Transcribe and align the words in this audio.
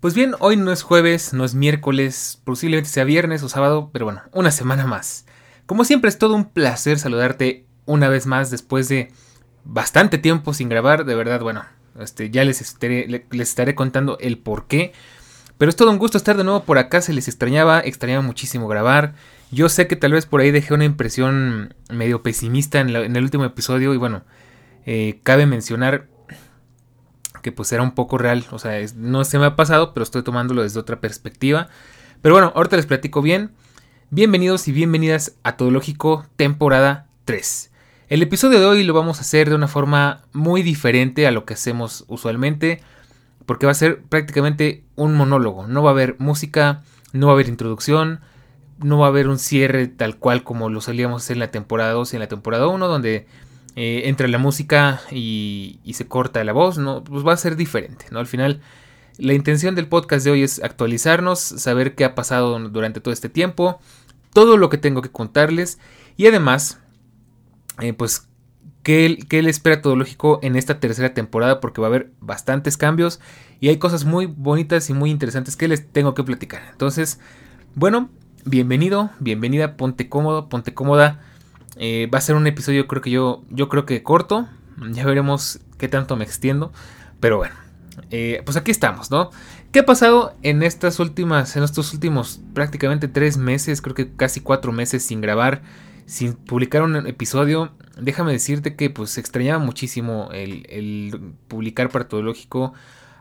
Pues 0.00 0.14
bien, 0.14 0.36
hoy 0.38 0.56
no 0.56 0.70
es 0.70 0.82
jueves, 0.82 1.32
no 1.32 1.44
es 1.44 1.56
miércoles, 1.56 2.40
posiblemente 2.44 2.88
sea 2.88 3.02
viernes 3.02 3.42
o 3.42 3.48
sábado, 3.48 3.90
pero 3.92 4.04
bueno, 4.04 4.22
una 4.32 4.52
semana 4.52 4.86
más. 4.86 5.26
Como 5.66 5.84
siempre 5.84 6.08
es 6.08 6.18
todo 6.18 6.36
un 6.36 6.44
placer 6.50 7.00
saludarte 7.00 7.66
una 7.84 8.08
vez 8.08 8.24
más 8.24 8.52
después 8.52 8.88
de 8.88 9.10
bastante 9.64 10.16
tiempo 10.16 10.54
sin 10.54 10.68
grabar, 10.68 11.04
de 11.04 11.16
verdad, 11.16 11.40
bueno, 11.40 11.64
este, 11.98 12.30
ya 12.30 12.44
les 12.44 12.60
estaré, 12.60 13.74
contando 13.74 14.18
el 14.20 14.38
por 14.38 14.68
qué. 14.68 14.92
Pero 15.58 15.68
es 15.68 15.74
todo 15.74 15.90
un 15.90 15.98
gusto 15.98 16.16
estar 16.16 16.36
de 16.36 16.44
nuevo 16.44 16.62
por 16.62 16.78
acá, 16.78 17.00
se 17.00 17.12
les 17.12 17.26
extrañaba, 17.26 17.80
extrañaba 17.80 18.22
muchísimo 18.22 18.68
grabar. 18.68 19.14
Yo 19.50 19.68
sé 19.68 19.88
que 19.88 19.96
tal 19.96 20.12
vez 20.12 20.26
por 20.26 20.40
ahí 20.40 20.52
dejé 20.52 20.74
una 20.74 20.84
impresión 20.84 21.74
medio 21.90 22.22
pesimista 22.22 22.78
en, 22.78 22.90
el 22.90 23.22
último 23.24 23.44
episodio 23.44 23.92
y 23.94 23.96
bueno, 23.96 24.22
eh, 24.86 25.18
cabe 25.24 25.46
mencionar 25.46 26.06
que 27.40 27.52
pues 27.52 27.72
era 27.72 27.82
un 27.82 27.92
poco 27.92 28.18
real, 28.18 28.44
o 28.50 28.58
sea, 28.58 28.78
no 28.96 29.24
se 29.24 29.38
me 29.38 29.46
ha 29.46 29.56
pasado, 29.56 29.94
pero 29.94 30.04
estoy 30.04 30.22
tomándolo 30.22 30.62
desde 30.62 30.80
otra 30.80 31.00
perspectiva. 31.00 31.68
Pero 32.22 32.34
bueno, 32.34 32.52
ahorita 32.54 32.76
les 32.76 32.86
platico 32.86 33.22
bien. 33.22 33.52
Bienvenidos 34.10 34.68
y 34.68 34.72
bienvenidas 34.72 35.36
a 35.42 35.56
Todo 35.56 35.70
Lógico, 35.70 36.26
temporada 36.36 37.06
3. 37.24 37.70
El 38.08 38.22
episodio 38.22 38.58
de 38.58 38.66
hoy 38.66 38.84
lo 38.84 38.94
vamos 38.94 39.18
a 39.18 39.20
hacer 39.20 39.50
de 39.50 39.54
una 39.54 39.68
forma 39.68 40.22
muy 40.32 40.62
diferente 40.62 41.26
a 41.26 41.30
lo 41.30 41.44
que 41.44 41.54
hacemos 41.54 42.04
usualmente, 42.08 42.80
porque 43.44 43.66
va 43.66 43.72
a 43.72 43.74
ser 43.74 44.00
prácticamente 44.02 44.84
un 44.96 45.14
monólogo. 45.14 45.66
No 45.66 45.82
va 45.82 45.90
a 45.90 45.92
haber 45.92 46.16
música, 46.18 46.82
no 47.12 47.26
va 47.26 47.32
a 47.32 47.34
haber 47.34 47.48
introducción, 47.48 48.20
no 48.78 48.98
va 48.98 49.06
a 49.06 49.08
haber 49.10 49.28
un 49.28 49.38
cierre 49.38 49.88
tal 49.88 50.16
cual 50.16 50.42
como 50.42 50.70
lo 50.70 50.80
solíamos 50.80 51.22
hacer 51.22 51.36
en 51.36 51.40
la 51.40 51.50
temporada 51.50 51.92
2 51.92 52.12
y 52.12 52.16
en 52.16 52.20
la 52.20 52.28
temporada 52.28 52.66
1, 52.66 52.88
donde 52.88 53.26
eh, 53.80 54.08
entra 54.08 54.26
la 54.26 54.38
música 54.38 55.00
y, 55.12 55.78
se 55.92 56.08
corta 56.08 56.42
la 56.42 56.52
voz, 56.52 56.78
¿no? 56.78 57.04
Pues 57.04 57.24
va 57.24 57.32
a 57.32 57.36
ser 57.36 57.54
diferente, 57.54 58.06
¿no? 58.10 58.18
Al 58.18 58.26
final, 58.26 58.60
la 59.18 59.34
intención 59.34 59.76
del 59.76 59.86
podcast 59.86 60.24
de 60.24 60.32
hoy 60.32 60.42
es 60.42 60.60
actualizarnos, 60.64 61.38
saber 61.38 61.94
qué 61.94 62.04
ha 62.04 62.16
pasado 62.16 62.58
durante 62.70 63.00
todo 63.00 63.14
este 63.14 63.28
tiempo, 63.28 63.78
todo 64.32 64.56
lo 64.56 64.68
que 64.68 64.78
tengo 64.78 65.00
que 65.00 65.12
contarles 65.12 65.78
y 66.16 66.26
además, 66.26 66.80
eh, 67.80 67.92
pues, 67.92 68.26
qué, 68.82 69.16
qué 69.28 69.42
le 69.42 69.50
espera 69.50 69.80
todo 69.80 69.94
lógico 69.94 70.40
en 70.42 70.56
esta 70.56 70.80
tercera 70.80 71.14
temporada, 71.14 71.60
porque 71.60 71.80
va 71.80 71.86
a 71.86 71.90
haber 71.90 72.10
bastantes 72.18 72.76
cambios 72.76 73.20
y 73.60 73.68
hay 73.68 73.76
cosas 73.76 74.04
muy 74.04 74.26
bonitas 74.26 74.90
y 74.90 74.92
muy 74.92 75.12
interesantes 75.12 75.54
que 75.54 75.68
les 75.68 75.86
tengo 75.86 76.14
que 76.14 76.24
platicar. 76.24 76.62
Entonces, 76.72 77.20
bueno, 77.76 78.10
bienvenido, 78.44 79.10
bienvenida, 79.20 79.76
ponte 79.76 80.08
cómodo, 80.08 80.48
ponte 80.48 80.74
cómoda 80.74 81.20
eh, 81.78 82.08
va 82.12 82.18
a 82.18 82.20
ser 82.20 82.34
un 82.34 82.46
episodio 82.46 82.88
creo 82.88 83.00
que 83.00 83.10
yo, 83.10 83.44
yo 83.50 83.68
creo 83.68 83.86
que 83.86 84.02
corto. 84.02 84.48
Ya 84.90 85.04
veremos 85.04 85.60
qué 85.78 85.88
tanto 85.88 86.16
me 86.16 86.24
extiendo. 86.24 86.72
Pero 87.20 87.38
bueno, 87.38 87.54
eh, 88.10 88.42
pues 88.44 88.56
aquí 88.56 88.70
estamos, 88.70 89.10
¿no? 89.10 89.30
¿Qué 89.72 89.80
ha 89.80 89.86
pasado 89.86 90.34
en 90.42 90.62
estas 90.62 90.98
últimas, 90.98 91.56
en 91.56 91.62
estos 91.62 91.92
últimos 91.92 92.40
prácticamente 92.54 93.08
tres 93.08 93.36
meses, 93.36 93.80
creo 93.80 93.94
que 93.94 94.14
casi 94.14 94.40
cuatro 94.40 94.72
meses 94.72 95.04
sin 95.04 95.20
grabar, 95.20 95.62
sin 96.06 96.34
publicar 96.34 96.82
un 96.82 97.06
episodio? 97.06 97.72
Déjame 98.00 98.32
decirte 98.32 98.76
que 98.76 98.90
pues 98.90 99.18
extrañaba 99.18 99.58
muchísimo 99.58 100.30
el, 100.32 100.64
el 100.70 101.34
publicar 101.48 101.90
partológico, 101.90 102.72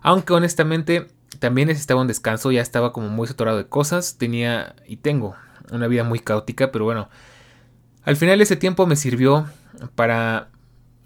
aunque 0.02 0.34
honestamente 0.34 1.08
también 1.40 1.68
necesitaba 1.68 2.02
un 2.02 2.08
descanso, 2.08 2.52
ya 2.52 2.62
estaba 2.62 2.94
como 2.94 3.10
muy 3.10 3.28
saturado 3.28 3.58
de 3.58 3.68
cosas, 3.68 4.18
tenía 4.18 4.76
y 4.88 4.98
tengo 4.98 5.36
una 5.72 5.88
vida 5.88 6.04
muy 6.04 6.20
caótica, 6.20 6.72
pero 6.72 6.86
bueno, 6.86 7.10
al 8.08 8.16
final 8.16 8.40
ese 8.40 8.56
tiempo 8.56 8.88
me 8.88 8.96
sirvió 8.96 9.48
para 9.96 10.48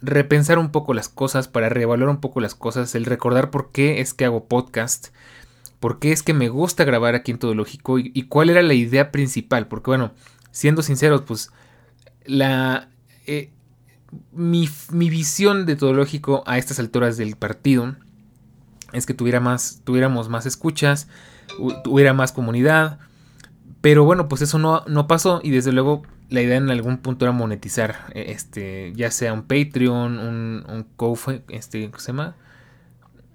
repensar 0.04 0.60
un 0.60 0.70
poco 0.72 0.94
las 0.94 1.10
cosas, 1.10 1.48
para 1.48 1.68
reevaluar 1.68 2.12
un 2.12 2.22
poco 2.22 2.42
las 2.42 2.54
cosas, 2.54 2.94
el 2.94 3.06
recordar 3.06 3.50
por 3.50 3.72
qué 3.72 4.02
es 4.02 4.14
que 4.14 4.24
hago 4.24 4.46
podcast, 4.46 5.08
por 5.80 5.98
qué 5.98 6.12
es 6.12 6.22
que 6.22 6.36
me 6.36 6.48
gusta 6.50 6.84
grabar 6.84 7.16
aquí 7.16 7.32
en 7.32 7.40
Todo 7.40 7.56
Lógico 7.56 7.98
y, 7.98 8.22
cuál 8.30 8.52
era 8.52 8.62
la 8.62 8.76
idea 8.76 9.12
principal. 9.12 9.68
Porque 9.68 9.90
bueno, 9.90 10.12
siendo 10.52 10.84
sinceros, 10.84 11.24
pues 11.24 11.50
la... 12.24 12.90
Eh, 13.26 13.52
mi, 14.32 14.70
mi, 14.92 15.10
visión 15.10 15.66
de 15.66 15.76
Todo 15.76 15.94
Lógico 15.94 16.44
a 16.46 16.60
estas 16.60 16.78
alturas 16.78 17.18
del 17.18 17.36
partido 17.36 17.96
es 18.94 19.08
que 19.08 19.16
tuviera 19.16 19.40
más, 19.40 19.82
tuviéramos 19.86 20.30
más 20.30 20.46
escuchas, 20.46 21.08
tuviera 21.84 22.14
más 22.14 22.32
comunidad. 22.32 23.00
Pero 23.82 24.06
bueno, 24.06 24.28
pues 24.28 24.44
eso 24.44 24.60
no, 24.60 24.84
no 24.86 25.08
pasó 25.08 25.42
y 25.44 25.50
desde 25.50 25.72
luego 25.72 26.04
la 26.32 26.42
idea 26.42 26.56
en 26.56 26.72
algún 26.72 26.98
punto 26.98 27.26
era 27.26 27.34
monetizar, 27.34 28.06
eh, 28.14 28.28
este, 28.30 28.94
ya 28.96 29.12
sea 29.12 29.34
un 29.34 29.44
Patreon, 29.44 30.18
un, 30.18 30.66
un 30.68 31.44
este, 31.50 31.86
¿cómo 31.88 32.00
se 32.00 32.08
llama? 32.08 32.36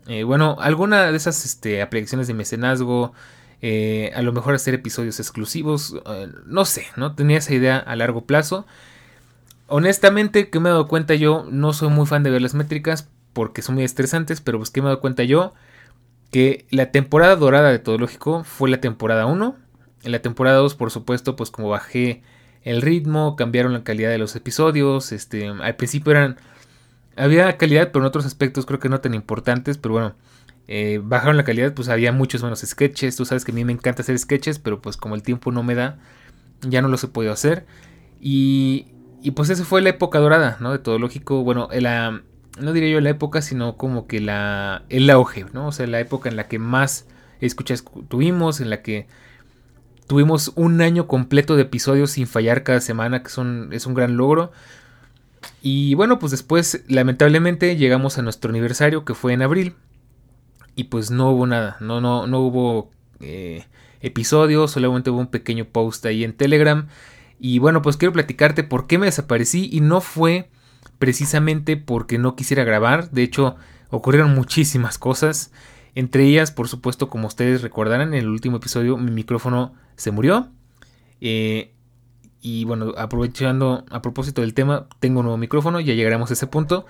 Eh, 0.09 0.25
bueno, 0.25 0.57
alguna 0.61 1.11
de 1.11 1.17
esas 1.17 1.45
este, 1.45 1.83
aplicaciones 1.83 2.27
de 2.27 2.33
mecenazgo, 2.33 3.13
eh, 3.61 4.13
a 4.17 4.23
lo 4.23 4.33
mejor 4.33 4.55
hacer 4.55 4.73
episodios 4.73 5.21
exclusivos, 5.21 5.95
no 6.47 6.65
sé, 6.65 6.87
no 6.97 7.15
tenía 7.15 7.39
esa 7.39 7.53
idea 7.53 7.77
a 7.79 7.97
largo 7.97 8.25
plazo. 8.25 8.67
Honestamente, 9.67 10.49
que 10.49 10.59
me 10.59 10.71
he 10.71 10.73
dado 10.73 10.89
cuenta 10.89 11.15
yo, 11.15 11.47
no 11.51 11.75
soy 11.75 11.91
muy 11.91 12.07
fan 12.07 12.23
de 12.23 12.31
ver 12.31 12.41
las 12.41 12.55
métricas 12.55 13.11
porque 13.35 13.61
son 13.61 13.75
muy 13.75 13.85
estresantes, 13.85 14.41
pero 14.41 14.57
pues 14.57 14.71
que 14.71 14.81
me 14.81 14.87
he 14.87 14.91
dado 14.91 15.01
cuenta 15.01 15.23
yo 15.25 15.53
que 16.31 16.67
la 16.71 16.93
temporada 16.93 17.37
dorada 17.37 17.71
de 17.71 17.79
Todo 17.79 17.99
Lógico 17.99 18.43
fue 18.45 18.71
la 18.71 18.81
temporada 18.81 19.27
1. 19.27 19.55
En 20.05 20.13
la 20.13 20.21
temporada 20.21 20.57
2, 20.59 20.75
por 20.77 20.91
supuesto, 20.91 21.37
pues 21.37 21.51
como 21.51 21.69
bajé 21.69 22.23
el 22.67 22.83
ritmo, 22.83 23.37
cambiaron 23.37 23.73
la 23.73 23.85
calidad 23.85 24.11
de 24.11 24.19
los 24.19 24.35
episodios, 24.35 25.13
este, 25.13 25.47
al 25.47 25.77
principio 25.77 26.11
eran, 26.11 26.37
había 27.15 27.57
calidad, 27.59 27.93
pero 27.93 28.05
en 28.05 28.09
otros 28.09 28.27
aspectos 28.27 28.67
creo 28.67 28.81
que 28.81 28.89
no 28.89 29.01
tan 29.01 29.15
importantes, 29.15 29.79
pero 29.79 29.93
bueno, 29.95 30.15
eh, 30.67 31.01
bajaron 31.01 31.37
la 31.37 31.45
calidad, 31.45 31.75
pues 31.75 31.89
había 31.89 32.11
muchos 32.11 32.43
menos 32.43 32.63
sketches, 32.67 33.15
tú 33.15 33.25
sabes 33.25 33.45
que 33.45 33.53
a 33.53 33.55
mí 33.55 33.65
me 33.65 33.73
encanta 33.73 34.03
hacer 34.03 34.19
sketches, 34.19 34.59
pero 34.59 34.83
pues 34.83 34.97
como 34.97 35.15
el 35.15 35.23
tiempo 35.23 35.53
no 35.53 35.63
me 35.63 35.77
da, 35.77 36.01
ya 36.63 36.83
no 36.83 36.89
los 36.89 37.05
he 37.05 37.07
podido 37.07 37.33
hacer, 37.33 37.67
y, 38.21 38.89
y 39.23 39.31
pues 39.31 39.49
esa 39.49 39.65
fue 39.65 39.81
la 39.81 39.91
época 39.91 40.19
dorada, 40.19 40.57
¿no? 40.59 40.73
De 40.73 40.81
todo 40.81 40.99
lógico, 40.99 41.45
bueno, 41.45 41.69
la, 41.71 42.21
no 42.59 42.73
diría 42.73 42.91
yo 42.91 43.01
la 43.01 43.11
época, 43.11 43.43
sino 43.43 43.77
como 43.77 44.09
que 44.09 44.21
la, 44.21 44.83
el 44.89 45.09
auge, 45.11 45.47
¿no? 45.53 45.69
O 45.69 45.73
sea, 45.73 45.87
la 45.87 46.01
época 46.01 46.29
en 46.29 46.35
la 46.35 46.49
que 46.49 46.59
más 46.59 47.07
escuchas 47.41 47.85
tuvimos, 48.09 48.61
en 48.61 48.71
la 48.71 48.83
que 48.83 49.07
Tuvimos 50.07 50.53
un 50.55 50.81
año 50.81 51.07
completo 51.07 51.57
de 51.57 51.63
episodios 51.63 52.13
sin 52.13 52.27
fallar 52.27 52.63
cada 52.63 52.81
semana, 52.81 53.23
que 53.23 53.31
son, 53.31 53.71
es 53.73 53.87
un 53.87 53.95
gran 53.95 54.17
logro. 54.17 54.53
Y 55.63 55.95
bueno, 55.95 56.19
pues 56.19 56.31
después 56.31 56.85
lamentablemente 56.89 57.77
llegamos 57.77 58.19
a 58.19 58.23
nuestro 58.23 58.51
aniversario, 58.51 59.05
que 59.05 59.15
fue 59.15 59.33
en 59.33 59.43
abril. 59.43 59.75
Y 60.75 60.85
pues 60.85 61.11
no 61.11 61.31
hubo 61.31 61.47
nada, 61.47 61.77
no, 61.81 62.01
no, 62.01 62.27
no 62.27 62.41
hubo 62.41 62.91
eh, 63.21 63.65
episodios, 64.01 64.73
solamente 64.73 65.11
hubo 65.11 65.21
un 65.21 65.27
pequeño 65.29 65.65
post 65.65 66.05
ahí 66.07 66.23
en 66.23 66.35
Telegram. 66.35 66.87
Y 67.39 67.59
bueno, 67.59 67.83
pues 67.83 67.97
quiero 67.97 68.13
platicarte 68.13 68.63
por 68.63 68.87
qué 68.87 68.99
me 68.99 69.07
desaparecí 69.07 69.69
y 69.73 69.81
no 69.81 70.01
fue 70.01 70.49
precisamente 70.99 71.77
porque 71.77 72.19
no 72.19 72.37
quisiera 72.37 72.65
grabar. 72.65 73.11
De 73.11 73.23
hecho, 73.23 73.57
ocurrieron 73.91 74.35
muchísimas 74.35 74.99
cosas. 74.99 75.51
Entre 75.97 76.25
ellas, 76.25 76.53
por 76.53 76.69
supuesto, 76.69 77.09
como 77.09 77.27
ustedes 77.27 77.63
recordarán, 77.63 78.09
en 78.09 78.15
el 78.15 78.29
último 78.29 78.59
episodio 78.59 78.99
mi 78.99 79.11
micrófono 79.11 79.73
se 79.97 80.11
murió. 80.11 80.51
Eh, 81.23 81.73
y 82.43 82.67
bueno, 82.67 82.93
aprovechando 82.99 83.87
a 83.91 84.03
propósito 84.03 84.43
del 84.43 84.53
tema, 84.53 84.89
tengo 85.01 85.21
un 85.21 85.25
nuevo 85.25 85.39
micrófono, 85.39 85.81
ya 85.81 85.95
llegaremos 85.95 86.31
a 86.31 86.35
ese 86.35 86.47
punto. 86.47 86.85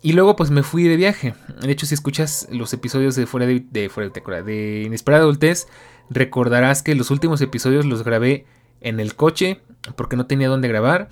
Y 0.00 0.14
luego 0.14 0.36
pues 0.36 0.50
me 0.50 0.62
fui 0.62 0.84
de 0.84 0.96
viaje. 0.96 1.34
De 1.60 1.70
hecho, 1.70 1.84
si 1.84 1.92
escuchas 1.92 2.48
los 2.50 2.72
episodios 2.72 3.14
de 3.14 3.26
Fuera 3.26 3.46
de, 3.46 3.62
de, 3.70 3.90
fuera 3.90 4.08
de, 4.08 4.42
de 4.42 4.82
Inesperada 4.86 5.24
Adultez, 5.24 5.68
recordarás 6.08 6.82
que 6.82 6.94
los 6.94 7.10
últimos 7.10 7.42
episodios 7.42 7.84
los 7.84 8.04
grabé 8.04 8.46
en 8.80 9.00
el 9.00 9.16
coche 9.16 9.60
porque 9.96 10.16
no 10.16 10.24
tenía 10.24 10.48
dónde 10.48 10.68
grabar. 10.68 11.10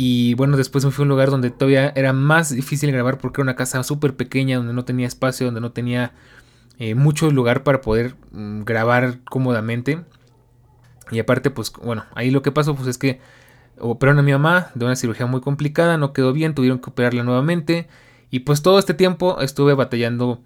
Y 0.00 0.34
bueno, 0.34 0.56
después 0.56 0.84
me 0.84 0.92
fui 0.92 1.02
a 1.02 1.06
un 1.06 1.08
lugar 1.08 1.28
donde 1.28 1.50
todavía 1.50 1.92
era 1.96 2.12
más 2.12 2.50
difícil 2.54 2.92
grabar 2.92 3.18
porque 3.18 3.40
era 3.40 3.46
una 3.46 3.56
casa 3.56 3.82
súper 3.82 4.14
pequeña, 4.14 4.58
donde 4.58 4.72
no 4.72 4.84
tenía 4.84 5.08
espacio, 5.08 5.46
donde 5.46 5.60
no 5.60 5.72
tenía 5.72 6.12
eh, 6.78 6.94
mucho 6.94 7.32
lugar 7.32 7.64
para 7.64 7.80
poder 7.80 8.14
mm, 8.30 8.62
grabar 8.62 9.18
cómodamente. 9.24 10.04
Y 11.10 11.18
aparte, 11.18 11.50
pues 11.50 11.72
bueno, 11.82 12.04
ahí 12.14 12.30
lo 12.30 12.42
que 12.42 12.52
pasó 12.52 12.76
pues 12.76 12.86
es 12.86 12.96
que 12.96 13.18
operaron 13.80 14.20
a 14.20 14.22
mi 14.22 14.30
mamá 14.30 14.70
de 14.76 14.84
una 14.84 14.94
cirugía 14.94 15.26
muy 15.26 15.40
complicada, 15.40 15.98
no 15.98 16.12
quedó 16.12 16.32
bien, 16.32 16.54
tuvieron 16.54 16.78
que 16.78 16.90
operarla 16.90 17.24
nuevamente. 17.24 17.88
Y 18.30 18.40
pues 18.40 18.62
todo 18.62 18.78
este 18.78 18.94
tiempo 18.94 19.40
estuve 19.40 19.74
batallando, 19.74 20.40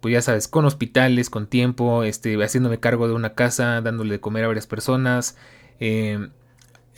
pues 0.00 0.12
ya 0.12 0.22
sabes, 0.22 0.48
con 0.48 0.64
hospitales, 0.64 1.30
con 1.30 1.46
tiempo, 1.46 2.02
este, 2.02 2.34
haciéndome 2.42 2.80
cargo 2.80 3.06
de 3.06 3.14
una 3.14 3.34
casa, 3.34 3.80
dándole 3.80 4.14
de 4.14 4.20
comer 4.20 4.42
a 4.42 4.48
varias 4.48 4.66
personas, 4.66 5.36
em, 5.78 6.30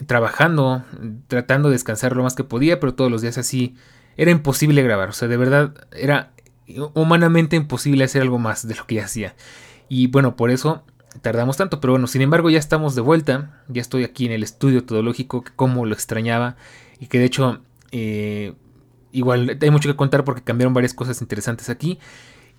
trabajando, 0.07 0.85
tratando 1.29 1.69
de 1.69 1.75
descansar 1.75 2.17
lo 2.17 2.23
más 2.23 2.35
que 2.35 2.45
podía, 2.45 2.81
pero 2.81 2.95
todos 2.95 3.11
los 3.11 3.23
días 3.23 3.39
así 3.39 3.77
era 4.17 4.31
imposible 4.31 4.83
grabar. 4.83 5.09
O 5.11 5.13
sea, 5.13 5.29
de 5.29 5.37
verdad 5.37 5.75
era 5.93 6.33
humanamente 6.95 7.57
imposible 7.57 8.05
hacer 8.05 8.23
algo 8.23 8.39
más 8.39 8.67
de 8.67 8.75
lo 8.75 8.87
que 8.87 8.97
ya 8.97 9.05
hacía. 9.05 9.35
Y 9.89 10.07
bueno, 10.07 10.37
por 10.37 10.51
eso 10.51 10.85
tardamos 11.23 11.57
tanto, 11.57 11.81
pero 11.81 11.95
bueno, 11.95 12.07
sin 12.07 12.23
embargo 12.23 12.51
ya 12.51 12.59
estamos 12.59 12.95
de 12.95 13.01
vuelta, 13.01 13.63
ya 13.69 13.81
estoy 13.81 14.05
aquí 14.05 14.27
en 14.27 14.33
el 14.33 14.43
estudio 14.43 14.85
todológico, 14.85 15.43
que 15.43 15.53
como 15.53 15.85
lo 15.85 15.95
extrañaba 15.95 16.57
y 17.01 17.07
que 17.07 17.19
de 17.19 17.25
hecho 17.25 17.61
eh, 17.91 18.55
igual 19.13 19.59
hay 19.61 19.71
mucho 19.71 19.89
que 19.89 19.97
contar 19.97 20.25
porque 20.25 20.43
cambiaron 20.43 20.75
varias 20.75 20.95
cosas 20.95 21.21
interesantes 21.21 21.69
aquí. 21.69 21.99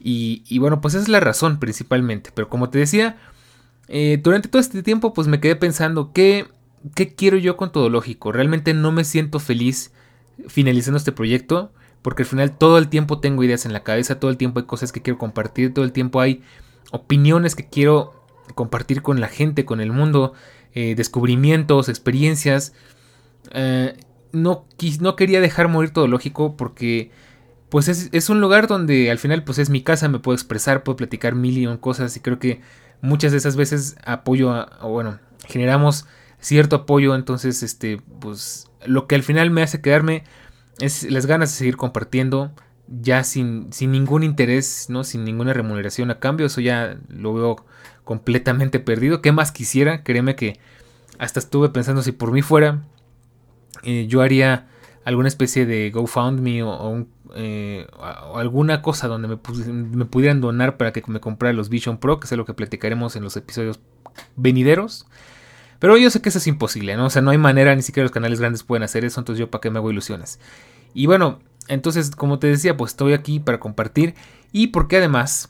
Y, 0.04 0.58
bueno, 0.58 0.82
pues 0.82 0.96
esa 0.96 1.04
es 1.04 1.10
la 1.10 1.20
razón 1.20 1.60
principalmente. 1.60 2.32
Pero 2.34 2.50
como 2.50 2.72
te 2.72 2.80
decía, 2.80 3.18
eh, 3.88 4.20
durante 4.22 4.50
todo 4.50 4.60
este 4.60 4.82
tiempo 4.82 5.14
pues 5.14 5.28
me 5.28 5.40
quedé 5.40 5.56
pensando, 5.56 6.12
¿qué, 6.12 6.48
¿qué 6.96 7.14
quiero 7.16 7.38
yo 7.38 7.58
con 7.58 7.72
todo 7.72 7.90
lógico? 7.90 8.32
Realmente 8.32 8.74
no 8.74 8.92
me 8.92 9.04
siento 9.04 9.40
feliz 9.40 9.92
finalizando 10.48 10.98
este 10.98 11.12
proyecto. 11.12 11.72
Porque 12.02 12.24
al 12.24 12.28
final 12.28 12.58
todo 12.58 12.78
el 12.78 12.88
tiempo 12.88 13.20
tengo 13.20 13.44
ideas 13.44 13.66
en 13.66 13.74
la 13.74 13.84
cabeza, 13.84 14.20
todo 14.20 14.32
el 14.32 14.38
tiempo 14.38 14.60
hay 14.60 14.66
cosas 14.66 14.92
que 14.92 15.02
quiero 15.02 15.20
compartir, 15.20 15.74
todo 15.74 15.86
el 15.86 15.92
tiempo 15.92 16.20
hay 16.20 16.42
opiniones 16.92 17.56
que 17.56 17.68
quiero 17.68 18.26
compartir 18.56 19.02
con 19.02 19.20
la 19.20 19.28
gente, 19.28 19.66
con 19.66 19.82
el 19.82 19.92
mundo, 19.92 20.34
eh, 20.74 20.96
descubrimientos, 20.96 21.90
experiencias. 21.90 22.74
Eh, 23.52 23.96
no, 24.32 24.66
no, 25.00 25.16
quería 25.16 25.42
dejar 25.42 25.68
morir 25.68 25.92
todo 25.92 26.08
lógico 26.08 26.58
porque 26.58 27.12
pues 27.70 27.88
es, 27.88 28.30
un 28.30 28.42
lugar 28.42 28.68
donde 28.68 29.12
al 29.12 29.18
final 29.18 29.44
pues 29.44 29.58
es 29.60 29.70
mi 29.70 29.82
casa, 29.82 30.10
me 30.10 30.20
puedo 30.20 30.36
expresar, 30.36 30.84
puedo 30.84 30.98
platicar 30.98 31.36
mil 31.36 31.58
y 31.58 31.68
un 31.68 31.78
cosas 31.78 32.18
y 32.18 32.20
creo 32.20 32.40
que 32.40 32.62
muchas 33.02 33.32
de 33.32 33.38
esas 33.38 33.56
veces 33.56 33.96
apoyo, 34.04 34.52
a, 34.52 34.78
o 34.82 34.90
bueno, 34.90 35.20
generamos 35.48 36.06
cierto 36.42 36.76
apoyo, 36.76 37.16
entonces 37.16 37.64
este 37.64 38.02
pues 38.20 38.70
lo 38.86 39.08
que 39.08 39.16
al 39.16 39.24
final 39.24 39.52
me 39.52 39.64
hace 39.64 39.82
quedarme 39.82 40.24
es 40.80 41.10
las 41.10 41.26
ganas 41.26 41.52
de 41.52 41.58
seguir 41.58 41.78
compartiendo, 41.78 42.52
ya 42.88 43.24
sin, 43.24 43.72
sin 43.72 43.92
ningún 43.92 44.24
interés, 44.24 44.88
¿no? 44.90 45.04
Sin 45.04 45.24
ninguna 45.24 45.54
remuneración 45.54 46.12
a 46.12 46.20
cambio. 46.20 46.48
Eso 46.48 46.62
ya 46.62 46.98
lo 47.08 47.34
veo 47.34 47.66
completamente 48.04 48.80
perdido. 48.80 49.22
¿Qué 49.22 49.32
más 49.32 49.52
quisiera? 49.52 50.04
Créeme 50.04 50.36
que 50.36 50.60
hasta 51.20 51.40
estuve 51.40 51.70
pensando 51.70 52.02
si 52.02 52.12
por 52.12 52.32
mí 52.32 52.42
fuera, 52.42 52.82
eh, 53.84 54.08
yo 54.08 54.22
haría 54.22 54.68
alguna 55.06 55.28
especie 55.28 55.66
de 55.66 55.90
GoFundMe 55.92 56.64
o, 56.64 57.06
eh, 57.36 57.88
o, 57.98 58.38
alguna 58.38 58.82
cosa 58.82 59.08
donde 59.08 59.28
me, 59.28 59.38
me, 59.74 60.06
pudieran 60.06 60.42
donar 60.42 60.78
para 60.78 60.92
que 60.92 61.04
me 61.08 61.20
comprara 61.20 61.54
los 61.54 61.70
Vision 61.70 61.98
Pro, 61.98 62.20
que 62.20 62.26
es 62.26 62.32
lo 62.34 62.46
que 62.46 62.54
platicaremos 62.54 63.16
en 63.16 63.24
los 63.24 63.38
episodios 63.38 63.80
venideros. 64.36 65.06
Pero 65.82 65.98
yo 65.98 66.12
sé 66.12 66.22
que 66.22 66.30
eso 66.30 66.38
es 66.38 66.46
imposible, 66.46 66.96
¿no? 66.96 67.08
O 67.08 67.10
sea, 67.10 67.24
no 67.24 67.32
hay 67.32 67.40
manera, 67.40 67.76
ni 67.76 67.82
siquiera 67.82 68.04
los 68.04 68.12
canales 68.12 68.40
grandes 68.40 68.62
pueden 68.62 68.84
hacer 68.84 69.04
eso, 69.04 69.20
entonces 69.20 69.40
yo 69.40 69.50
para 69.50 69.62
qué 69.62 69.72
me 69.72 69.80
hago 69.80 69.90
ilusiones. 69.90 70.40
Y 70.94 71.08
bueno, 71.08 71.40
entonces, 71.68 72.12
como 72.12 72.38
te 72.38 72.46
decía, 72.46 72.78
pues 72.78 72.92
estoy 72.92 73.14
aquí 73.14 73.40
para 73.40 73.60
compartir 73.60 74.14
y 74.52 74.68
porque 74.68 74.98
además, 74.98 75.50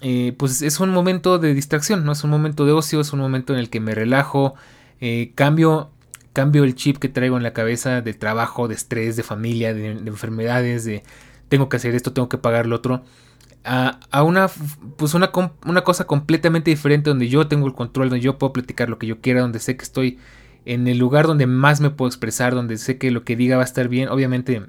eh, 0.00 0.32
pues 0.38 0.62
es 0.62 0.80
un 0.80 0.88
momento 0.88 1.38
de 1.38 1.52
distracción, 1.52 2.02
¿no? 2.02 2.12
Es 2.12 2.24
un 2.24 2.30
momento 2.30 2.64
de 2.64 2.72
ocio, 2.72 3.02
es 3.02 3.12
un 3.12 3.20
momento 3.20 3.52
en 3.52 3.58
el 3.58 3.68
que 3.68 3.78
me 3.78 3.94
relajo, 3.94 4.54
eh, 5.02 5.32
cambio, 5.34 5.90
cambio 6.32 6.64
el 6.64 6.74
chip 6.74 6.96
que 6.96 7.10
traigo 7.10 7.36
en 7.36 7.42
la 7.42 7.52
cabeza 7.52 8.00
de 8.00 8.14
trabajo, 8.14 8.68
de 8.68 8.74
estrés, 8.74 9.16
de 9.16 9.22
familia, 9.22 9.74
de, 9.74 9.90
enfermedades, 9.90 10.86
de 10.86 11.02
tengo 11.50 11.68
que 11.68 11.76
hacer 11.76 11.94
esto, 11.94 12.14
tengo 12.14 12.30
que 12.30 12.38
pagar 12.38 12.64
lo 12.64 12.76
otro. 12.76 13.04
A, 13.64 14.22
una, 14.24 14.48
pues 14.96 15.14
una, 15.14 15.30
una, 15.64 15.84
cosa 15.84 16.04
completamente 16.04 16.70
diferente 16.70 17.10
donde 17.10 17.28
yo 17.28 17.46
tengo 17.46 17.66
el 17.66 17.74
control, 17.74 18.08
donde 18.08 18.22
yo 18.22 18.36
puedo 18.36 18.52
platicar 18.52 18.88
lo 18.88 18.98
que 18.98 19.06
yo 19.06 19.20
quiera, 19.20 19.40
donde 19.40 19.60
sé 19.60 19.76
que 19.76 19.84
estoy 19.84 20.18
en 20.64 20.88
el 20.88 20.98
lugar 20.98 21.26
donde 21.26 21.46
más 21.46 21.80
me 21.80 21.90
puedo 21.90 22.08
expresar, 22.08 22.54
donde 22.54 22.76
sé 22.78 22.98
que 22.98 23.10
lo 23.10 23.24
que 23.24 23.36
diga 23.36 23.56
va 23.56 23.62
a 23.62 23.64
estar 23.64 23.88
bien, 23.88 24.08
obviamente 24.08 24.62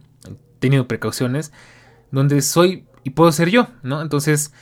teniendo 0.60 0.88
precauciones, 0.88 1.52
donde 2.12 2.42
soy 2.42 2.86
y 3.04 3.12
puedo 3.12 3.32
ser 3.32 3.50
yo, 3.50 3.68
¿no? 3.84 4.02
Entonces, 4.02 4.54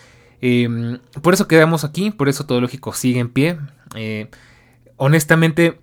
em, 0.41 0.99
por 1.21 1.33
eso 1.33 1.47
quedamos 1.47 1.83
aquí, 1.83 2.11
por 2.11 2.29
eso 2.29 2.45
todo 2.45 2.59
lógico 2.59 2.93
sigue 2.93 3.19
en 3.19 3.29
pie. 3.29 3.59
Eh, 3.95 4.29
honestamente, 4.97 5.79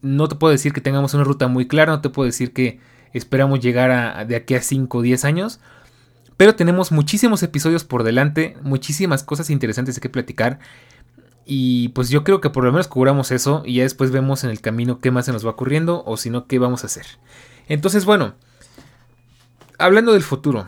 no 0.00 0.28
te 0.28 0.36
puedo 0.36 0.52
decir 0.52 0.72
que 0.72 0.80
tengamos 0.80 1.14
una 1.14 1.24
ruta 1.24 1.48
muy 1.48 1.66
clara, 1.66 1.92
no 1.92 2.00
te 2.00 2.10
puedo 2.10 2.26
decir 2.26 2.52
que 2.52 2.80
esperamos 3.12 3.60
llegar 3.60 3.90
a, 3.90 4.24
de 4.24 4.36
aquí 4.36 4.54
a 4.54 4.62
5 4.62 4.98
o 4.98 5.02
10 5.02 5.24
años, 5.24 5.60
pero 6.42 6.56
tenemos 6.56 6.90
muchísimos 6.90 7.40
episodios 7.44 7.84
por 7.84 8.02
delante, 8.02 8.56
muchísimas 8.62 9.22
cosas 9.22 9.48
interesantes 9.48 10.00
que 10.00 10.08
platicar. 10.08 10.58
Y 11.46 11.90
pues 11.90 12.08
yo 12.08 12.24
creo 12.24 12.40
que 12.40 12.50
por 12.50 12.64
lo 12.64 12.72
menos 12.72 12.88
cubramos 12.88 13.30
eso 13.30 13.62
y 13.64 13.74
ya 13.74 13.84
después 13.84 14.10
vemos 14.10 14.42
en 14.42 14.50
el 14.50 14.60
camino 14.60 14.98
qué 14.98 15.12
más 15.12 15.26
se 15.26 15.32
nos 15.32 15.46
va 15.46 15.50
ocurriendo 15.50 16.02
o 16.04 16.16
si 16.16 16.30
no, 16.30 16.48
qué 16.48 16.58
vamos 16.58 16.82
a 16.82 16.88
hacer. 16.88 17.06
Entonces, 17.68 18.04
bueno, 18.04 18.34
hablando 19.78 20.14
del 20.14 20.24
futuro, 20.24 20.66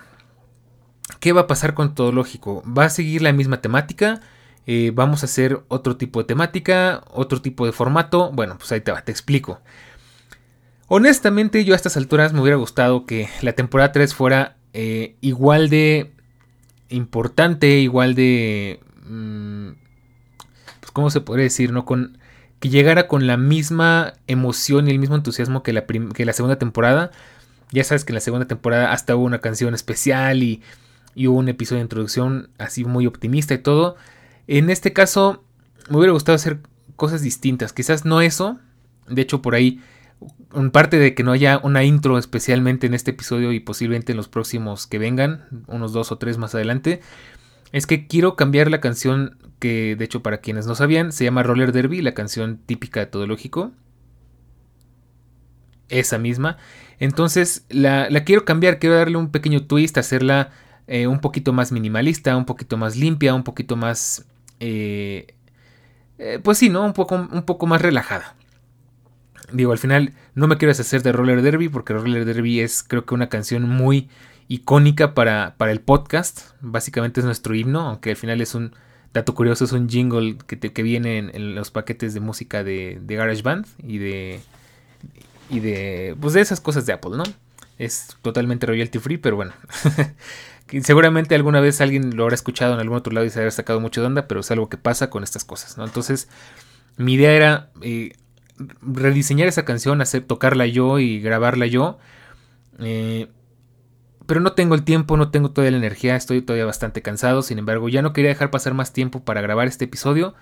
¿qué 1.18 1.32
va 1.32 1.40
a 1.40 1.46
pasar 1.48 1.74
con 1.74 1.96
todo 1.96 2.12
lógico? 2.12 2.62
¿Va 2.66 2.84
a 2.84 2.88
seguir 2.88 3.22
la 3.22 3.32
misma 3.32 3.60
temática? 3.60 4.20
Eh, 4.68 4.92
¿Vamos 4.94 5.24
a 5.24 5.26
hacer 5.26 5.64
otro 5.66 5.96
tipo 5.96 6.20
de 6.20 6.26
temática? 6.26 7.02
¿Otro 7.10 7.42
tipo 7.42 7.66
de 7.66 7.72
formato? 7.72 8.30
Bueno, 8.30 8.58
pues 8.58 8.70
ahí 8.70 8.80
te 8.80 8.92
va, 8.92 9.02
te 9.02 9.10
explico. 9.10 9.60
Honestamente, 10.86 11.64
yo 11.64 11.72
a 11.72 11.76
estas 11.76 11.96
alturas 11.96 12.32
me 12.32 12.40
hubiera 12.40 12.58
gustado 12.58 13.06
que 13.06 13.28
la 13.42 13.54
temporada 13.54 13.90
3 13.90 14.14
fuera 14.14 14.58
eh, 14.74 15.14
igual 15.22 15.70
de 15.70 16.12
importante, 16.90 17.78
igual 17.78 18.14
de... 18.14 18.80
Mm, 19.06 19.70
¿cómo 20.92 21.10
se 21.10 21.20
podría 21.20 21.44
decir? 21.44 21.72
¿No? 21.72 21.84
Con, 21.84 22.18
que 22.60 22.68
llegara 22.68 23.08
con 23.08 23.26
la 23.26 23.36
misma 23.36 24.14
emoción 24.26 24.88
y 24.88 24.90
el 24.90 24.98
mismo 24.98 25.14
entusiasmo 25.16 25.62
que 25.62 25.72
la, 25.72 25.84
que 25.86 26.24
la 26.24 26.32
segunda 26.32 26.58
temporada. 26.58 27.10
Ya 27.70 27.84
sabes 27.84 28.04
que 28.04 28.12
en 28.12 28.14
la 28.14 28.20
segunda 28.20 28.46
temporada 28.46 28.92
hasta 28.92 29.14
hubo 29.16 29.24
una 29.24 29.40
canción 29.40 29.74
especial 29.74 30.42
y, 30.42 30.62
hubo 31.16 31.38
un 31.38 31.48
episodio 31.48 31.78
de 31.78 31.84
introducción 31.84 32.50
así 32.58 32.84
muy 32.84 33.06
optimista 33.06 33.54
y 33.54 33.58
todo. 33.58 33.96
En 34.48 34.70
este 34.70 34.92
caso 34.92 35.44
me 35.88 35.98
hubiera 35.98 36.12
gustado 36.12 36.34
hacer 36.36 36.58
cosas 36.96 37.22
distintas. 37.22 37.72
Quizás 37.72 38.04
no 38.04 38.20
eso. 38.20 38.58
De 39.08 39.22
hecho 39.22 39.42
por 39.42 39.54
ahí, 39.54 39.80
en 40.54 40.70
parte 40.70 40.98
de 40.98 41.14
que 41.14 41.22
no 41.22 41.32
haya 41.32 41.60
una 41.62 41.84
intro 41.84 42.18
especialmente 42.18 42.86
en 42.86 42.94
este 42.94 43.10
episodio 43.10 43.52
y 43.52 43.60
posiblemente 43.60 44.12
en 44.12 44.16
los 44.16 44.28
próximos 44.28 44.86
que 44.86 44.98
vengan, 44.98 45.46
unos 45.66 45.92
dos 45.92 46.12
o 46.12 46.18
tres 46.18 46.38
más 46.38 46.54
adelante 46.54 47.00
es 47.74 47.88
que 47.88 48.06
quiero 48.06 48.36
cambiar 48.36 48.70
la 48.70 48.80
canción 48.80 49.36
que, 49.58 49.96
de 49.96 50.04
hecho, 50.04 50.22
para 50.22 50.38
quienes 50.38 50.64
no 50.68 50.76
sabían, 50.76 51.10
se 51.10 51.24
llama 51.24 51.42
Roller 51.42 51.72
Derby, 51.72 52.02
la 52.02 52.14
canción 52.14 52.60
típica 52.64 53.00
de 53.00 53.06
todo 53.06 53.26
lógico. 53.26 53.72
Esa 55.88 56.18
misma. 56.18 56.56
Entonces, 57.00 57.66
la, 57.68 58.08
quiero 58.24 58.44
cambiar, 58.44 58.78
quiero 58.78 58.94
darle 58.94 59.16
un 59.16 59.32
pequeño 59.32 59.66
twist, 59.66 59.98
hacerla 59.98 60.52
eh, 60.86 61.08
un 61.08 61.18
poquito 61.18 61.52
más 61.52 61.72
minimalista, 61.72 62.36
un 62.36 62.44
poquito 62.44 62.76
más 62.76 62.94
limpia, 62.96 63.34
un 63.34 63.42
poquito 63.42 63.74
más... 63.74 64.24
Eh, 64.60 65.34
eh, 66.18 66.38
pues 66.44 66.58
sí, 66.58 66.68
¿no? 66.68 66.84
Un 66.84 66.92
poco, 66.92 67.16
un 67.16 67.42
poco 67.42 67.66
más 67.66 67.82
relajada. 67.82 68.36
Digo, 69.52 69.72
al 69.72 69.78
final 69.78 70.14
no 70.34 70.46
me 70.46 70.56
quiero 70.56 70.70
deshacer 70.70 71.02
de 71.02 71.12
Roller 71.12 71.42
Derby 71.42 71.68
porque 71.68 71.92
Roller 71.92 72.24
Derby 72.24 72.60
es 72.60 72.82
creo 72.82 73.04
que 73.04 73.14
una 73.14 73.28
canción 73.28 73.68
muy 73.68 74.08
icónica 74.48 75.14
para, 75.14 75.54
para 75.56 75.72
el 75.72 75.80
podcast. 75.80 76.50
Básicamente 76.60 77.20
es 77.20 77.26
nuestro 77.26 77.54
himno, 77.54 77.80
aunque 77.80 78.10
al 78.10 78.16
final 78.16 78.40
es 78.40 78.54
un 78.54 78.74
dato 79.12 79.34
curioso, 79.34 79.64
es 79.64 79.72
un 79.72 79.88
jingle 79.88 80.36
que, 80.46 80.58
que 80.58 80.82
viene 80.82 81.18
en, 81.18 81.54
los 81.54 81.70
paquetes 81.70 82.14
de 82.14 82.20
música 82.20 82.64
de, 82.64 82.98
de 83.00 83.16
GarageBand 83.16 83.66
y 83.82 83.98
de, 83.98 84.40
y 85.50 85.60
de, 85.60 86.16
pues 86.20 86.34
de 86.34 86.40
esas 86.40 86.60
cosas 86.60 86.84
de 86.86 86.92
Apple, 86.92 87.16
¿no? 87.16 87.24
Es 87.78 88.16
totalmente 88.22 88.66
royalty 88.66 88.98
free, 88.98 89.18
pero 89.18 89.36
bueno. 89.36 89.52
Seguramente 90.82 91.34
alguna 91.34 91.60
vez 91.60 91.80
alguien 91.80 92.16
lo 92.16 92.24
habrá 92.24 92.34
escuchado 92.34 92.74
en 92.74 92.80
algún 92.80 92.96
otro 92.96 93.12
lado 93.12 93.26
y 93.26 93.30
se 93.30 93.38
habrá 93.38 93.50
sacado 93.50 93.80
mucho 93.80 94.00
de 94.00 94.06
onda, 94.08 94.26
pero 94.26 94.40
es 94.40 94.50
algo 94.50 94.68
que 94.68 94.78
pasa 94.78 95.10
con 95.10 95.22
estas 95.22 95.44
cosas, 95.44 95.76
¿no? 95.76 95.84
Entonces, 95.84 96.28
mi 96.96 97.14
idea 97.14 97.32
era 97.32 97.70
eh, 97.82 98.12
rediseñar 98.82 99.48
esa 99.48 99.64
canción, 99.64 100.00
hacer 100.00 100.22
tocarla 100.22 100.66
yo 100.66 100.98
y 100.98 101.20
grabarla 101.20 101.66
yo. 101.66 101.98
Eh, 102.78 103.28
pero 104.26 104.40
no 104.40 104.52
tengo 104.52 104.74
el 104.74 104.84
tiempo, 104.84 105.16
no 105.16 105.30
tengo 105.30 105.50
todavía 105.50 105.72
la 105.72 105.78
energía, 105.78 106.16
estoy 106.16 106.40
todavía 106.40 106.64
bastante 106.64 107.02
cansado, 107.02 107.42
sin 107.42 107.58
embargo 107.58 107.88
ya 107.88 108.00
no 108.00 108.12
quería 108.12 108.30
dejar 108.30 108.50
pasar 108.50 108.72
más 108.74 108.92
tiempo 108.92 109.22
para 109.22 109.42
grabar 109.42 109.68
este 109.68 109.84
episodio 109.84 110.34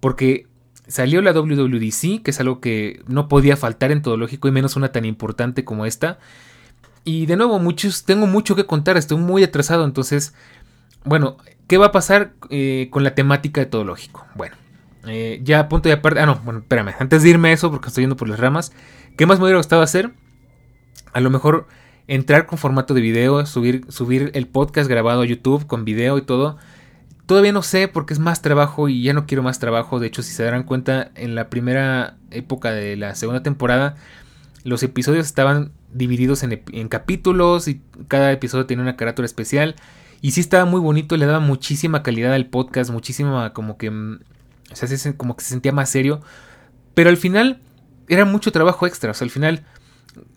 porque 0.00 0.46
salió 0.88 1.22
la 1.22 1.32
WWDC, 1.32 2.22
que 2.22 2.30
es 2.30 2.40
algo 2.40 2.60
que 2.60 3.02
no 3.06 3.28
podía 3.28 3.56
faltar 3.56 3.92
en 3.92 4.02
todo 4.02 4.16
lógico 4.16 4.48
y 4.48 4.50
menos 4.50 4.76
una 4.76 4.90
tan 4.90 5.04
importante 5.04 5.64
como 5.64 5.86
esta. 5.86 6.18
Y 7.04 7.26
de 7.26 7.36
nuevo, 7.36 7.58
muchos, 7.58 8.04
tengo 8.04 8.26
mucho 8.26 8.56
que 8.56 8.66
contar, 8.66 8.96
estoy 8.96 9.18
muy 9.18 9.44
atrasado, 9.44 9.84
entonces, 9.84 10.34
bueno, 11.04 11.36
¿qué 11.66 11.78
va 11.78 11.86
a 11.86 11.92
pasar 11.92 12.32
eh, 12.50 12.88
con 12.90 13.04
la 13.04 13.14
temática 13.14 13.60
de 13.60 13.66
todo 13.66 13.84
lógico? 13.84 14.26
Bueno, 14.34 14.56
eh, 15.06 15.40
ya 15.42 15.60
a 15.60 15.68
punto 15.68 15.88
de 15.88 15.94
aparte, 15.94 16.20
ah 16.20 16.26
no, 16.26 16.40
bueno, 16.44 16.60
espérame, 16.60 16.94
antes 16.98 17.22
de 17.22 17.30
irme 17.30 17.50
a 17.50 17.52
eso 17.52 17.70
porque 17.70 17.88
estoy 17.88 18.02
yendo 18.02 18.16
por 18.16 18.28
las 18.28 18.40
ramas, 18.40 18.72
¿qué 19.16 19.26
más 19.26 19.38
me 19.38 19.44
hubiera 19.44 19.58
gustado 19.58 19.82
hacer? 19.82 20.12
A 21.12 21.20
lo 21.20 21.30
mejor 21.30 21.66
entrar 22.06 22.46
con 22.46 22.58
formato 22.58 22.92
de 22.92 23.00
video, 23.00 23.46
subir, 23.46 23.84
subir 23.88 24.32
el 24.34 24.48
podcast 24.48 24.90
grabado 24.90 25.22
a 25.22 25.26
YouTube 25.26 25.66
con 25.66 25.84
video 25.84 26.18
y 26.18 26.22
todo. 26.22 26.58
Todavía 27.26 27.52
no 27.52 27.62
sé 27.62 27.86
porque 27.86 28.12
es 28.12 28.18
más 28.18 28.42
trabajo 28.42 28.88
y 28.88 29.04
ya 29.04 29.12
no 29.12 29.26
quiero 29.26 29.44
más 29.44 29.60
trabajo. 29.60 30.00
De 30.00 30.08
hecho, 30.08 30.22
si 30.22 30.32
se 30.32 30.42
darán 30.42 30.64
cuenta, 30.64 31.12
en 31.14 31.36
la 31.36 31.48
primera 31.48 32.16
época 32.32 32.72
de 32.72 32.96
la 32.96 33.14
segunda 33.14 33.44
temporada, 33.44 33.94
los 34.64 34.82
episodios 34.82 35.26
estaban 35.26 35.70
divididos 35.92 36.42
en, 36.42 36.88
capítulos 36.88 37.68
y 37.68 37.80
cada 38.08 38.32
episodio 38.32 38.66
tenía 38.66 38.82
una 38.82 38.96
carátula 38.96 39.26
especial. 39.26 39.76
Y 40.20 40.32
sí 40.32 40.40
estaba 40.40 40.64
muy 40.64 40.80
bonito, 40.80 41.16
le 41.16 41.26
daba 41.26 41.38
muchísima 41.38 42.02
calidad 42.02 42.34
al 42.34 42.46
podcast, 42.46 42.90
muchísima 42.90 43.52
como 43.52 43.78
que... 43.78 44.18
O 44.72 44.76
sea, 44.76 44.88
como 45.16 45.36
que 45.36 45.44
se 45.44 45.50
sentía 45.50 45.72
más 45.72 45.90
serio. 45.90 46.20
Pero 46.94 47.10
al 47.10 47.16
final 47.16 47.60
era 48.08 48.24
mucho 48.24 48.52
trabajo 48.52 48.86
extra. 48.86 49.10
O 49.10 49.14
sea, 49.14 49.24
al 49.24 49.30
final 49.30 49.64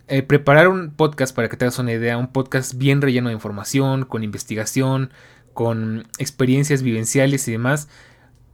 eh, 0.08 0.22
preparar 0.22 0.68
un 0.68 0.92
podcast 0.92 1.36
para 1.36 1.50
que 1.50 1.58
te 1.58 1.66
hagas 1.66 1.80
una 1.80 1.94
idea, 1.94 2.18
un 2.18 2.28
podcast 2.28 2.76
bien 2.76 3.02
relleno 3.02 3.30
de 3.30 3.36
información, 3.36 4.06
con 4.06 4.24
investigación, 4.24 5.12
con 5.54 6.08
experiencias 6.20 6.84
vivenciales 6.84 7.48
y 7.48 7.52
demás. 7.52 7.88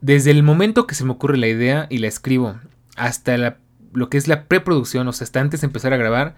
Desde 0.02 0.32
el 0.32 0.44
momento 0.44 0.88
que 0.88 0.96
se 0.96 1.04
me 1.04 1.12
ocurre 1.12 1.38
la 1.38 1.48
idea 1.48 1.88
y 1.90 1.98
la 1.98 2.08
escribo 2.08 2.56
hasta 2.96 3.58
lo 3.92 4.10
que 4.10 4.18
es 4.18 4.28
la 4.28 4.46
preproducción, 4.46 5.08
o 5.08 5.14
sea, 5.14 5.26
hasta 5.26 5.42
antes 5.42 5.62
de 5.62 5.68
empezar 5.68 5.94
a 5.94 5.98
grabar, 5.98 6.36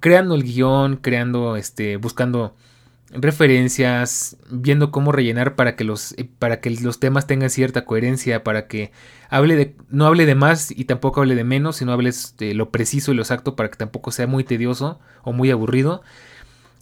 creando 0.00 0.34
el 0.34 0.42
guion, 0.42 0.96
creando, 0.96 1.56
este, 1.56 1.96
buscando 1.96 2.56
referencias, 3.12 4.36
viendo 4.50 4.90
cómo 4.90 5.12
rellenar 5.12 5.56
para 5.56 5.76
que 5.76 5.84
los 5.84 6.12
eh, 6.12 6.28
para 6.38 6.60
que 6.60 6.70
los 6.70 7.00
temas 7.00 7.26
tengan 7.26 7.50
cierta 7.50 7.84
coherencia, 7.84 8.44
para 8.44 8.66
que 8.68 8.92
hable 9.28 9.74
no 9.88 10.06
hable 10.06 10.26
de 10.26 10.34
más 10.34 10.70
y 10.70 10.84
tampoco 10.84 11.20
hable 11.20 11.34
de 11.34 11.44
menos, 11.44 11.76
sino 11.76 11.92
hables 11.92 12.36
de 12.38 12.54
lo 12.54 12.70
preciso 12.70 13.12
y 13.12 13.14
lo 13.14 13.22
exacto 13.22 13.56
para 13.56 13.70
que 13.70 13.76
tampoco 13.76 14.12
sea 14.12 14.26
muy 14.26 14.44
tedioso 14.44 15.00
o 15.22 15.32
muy 15.32 15.50
aburrido. 15.50 16.02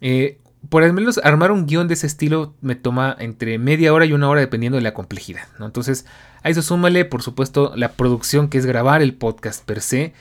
Eh, 0.00 0.38
por 0.68 0.82
al 0.82 0.92
menos 0.92 1.20
armar 1.22 1.52
un 1.52 1.66
guion 1.66 1.88
de 1.88 1.94
ese 1.94 2.06
estilo 2.06 2.54
me 2.60 2.74
toma 2.74 3.16
entre 3.18 3.58
media 3.58 3.92
hora 3.94 4.04
y 4.04 4.12
una 4.12 4.28
hora 4.28 4.40
dependiendo 4.40 4.76
de 4.76 4.82
la 4.82 4.92
complejidad. 4.92 5.44
¿no? 5.58 5.66
Entonces, 5.66 6.04
a 6.42 6.50
eso 6.50 6.62
súmale, 6.62 7.04
por 7.04 7.22
supuesto, 7.22 7.72
la 7.76 7.92
producción 7.92 8.48
que 8.48 8.58
es 8.58 8.66
grabar 8.66 9.00
el 9.00 9.14
podcast 9.14 9.64
per 9.64 9.80
se. 9.80 10.12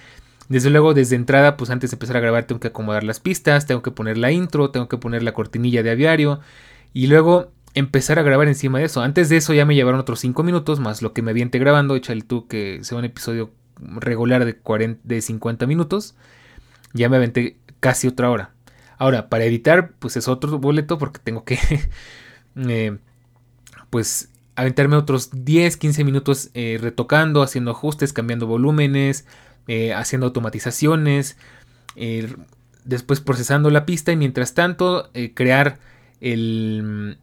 Desde 0.49 0.69
luego, 0.69 0.93
desde 0.93 1.15
entrada, 1.15 1.57
pues 1.57 1.69
antes 1.69 1.91
de 1.91 1.95
empezar 1.95 2.17
a 2.17 2.21
grabar 2.21 2.45
tengo 2.45 2.59
que 2.59 2.69
acomodar 2.69 3.03
las 3.03 3.19
pistas, 3.19 3.65
tengo 3.65 3.81
que 3.81 3.91
poner 3.91 4.17
la 4.17 4.31
intro, 4.31 4.71
tengo 4.71 4.87
que 4.87 4.97
poner 4.97 5.23
la 5.23 5.33
cortinilla 5.33 5.83
de 5.83 5.91
aviario 5.91 6.39
y 6.93 7.07
luego 7.07 7.51
empezar 7.73 8.17
a 8.17 8.23
grabar 8.23 8.47
encima 8.47 8.79
de 8.79 8.85
eso. 8.85 9.01
Antes 9.01 9.29
de 9.29 9.37
eso 9.37 9.53
ya 9.53 9.65
me 9.65 9.75
llevaron 9.75 9.99
otros 9.99 10.19
5 10.19 10.43
minutos 10.43 10.79
más 10.79 11.01
lo 11.01 11.13
que 11.13 11.21
me 11.21 11.31
aviente 11.31 11.59
grabando, 11.59 11.95
échale 11.95 12.21
tú 12.21 12.47
que 12.47 12.79
sea 12.83 12.97
un 12.97 13.05
episodio 13.05 13.51
regular 13.79 14.45
de, 14.45 14.55
40, 14.55 15.01
de 15.03 15.21
50 15.21 15.67
minutos. 15.67 16.15
Ya 16.93 17.09
me 17.09 17.17
aventé 17.17 17.57
casi 17.79 18.07
otra 18.07 18.29
hora. 18.29 18.51
Ahora, 18.97 19.29
para 19.29 19.45
editar, 19.45 19.91
pues 19.99 20.17
es 20.17 20.27
otro 20.27 20.57
boleto 20.57 20.97
porque 20.97 21.19
tengo 21.23 21.43
que, 21.43 21.59
eh, 22.55 22.97
pues, 23.89 24.29
aventarme 24.55 24.95
otros 24.95 25.29
10, 25.31 25.77
15 25.77 26.03
minutos 26.03 26.49
eh, 26.55 26.79
retocando, 26.81 27.43
haciendo 27.43 27.71
ajustes, 27.71 28.11
cambiando 28.11 28.47
volúmenes, 28.47 29.27
eh, 29.67 29.93
haciendo 29.93 30.27
automatizaciones, 30.27 31.35
eh, 31.97 32.33
después 32.85 33.19
procesando 33.19 33.69
la 33.69 33.85
pista 33.85 34.13
y 34.13 34.15
mientras 34.15 34.53
tanto 34.53 35.09
eh, 35.13 35.33
crear 35.33 35.79
el... 36.21 37.17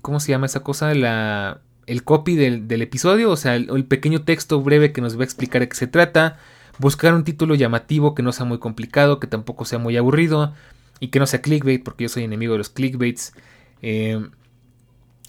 ¿Cómo 0.00 0.18
se 0.18 0.30
llama 0.30 0.46
esa 0.46 0.60
cosa? 0.60 0.94
La, 0.94 1.60
el 1.86 2.02
copy 2.04 2.36
del, 2.36 2.80
episodio, 2.80 3.30
o 3.30 3.36
sea, 3.36 3.54
el, 3.56 3.84
pequeño 3.84 4.22
texto 4.22 4.62
breve 4.62 4.92
que 4.92 5.02
nos 5.02 5.18
va 5.18 5.22
a 5.22 5.24
explicar 5.24 5.60
de 5.60 5.68
qué 5.68 5.76
se 5.76 5.88
trata, 5.88 6.38
buscar 6.78 7.12
un 7.12 7.24
título 7.24 7.54
llamativo 7.54 8.14
que 8.14 8.22
no 8.22 8.32
sea 8.32 8.46
muy 8.46 8.58
complicado, 8.58 9.20
que 9.20 9.26
tampoco 9.26 9.66
sea 9.66 9.78
muy 9.78 9.98
aburrido 9.98 10.54
y 11.00 11.08
que 11.08 11.18
no 11.18 11.26
sea 11.26 11.42
clickbait, 11.42 11.82
porque 11.84 12.04
yo 12.04 12.08
soy 12.08 12.24
enemigo 12.24 12.52
de 12.52 12.58
los 12.58 12.70
clickbaits. 12.70 13.34
y 13.82 14.14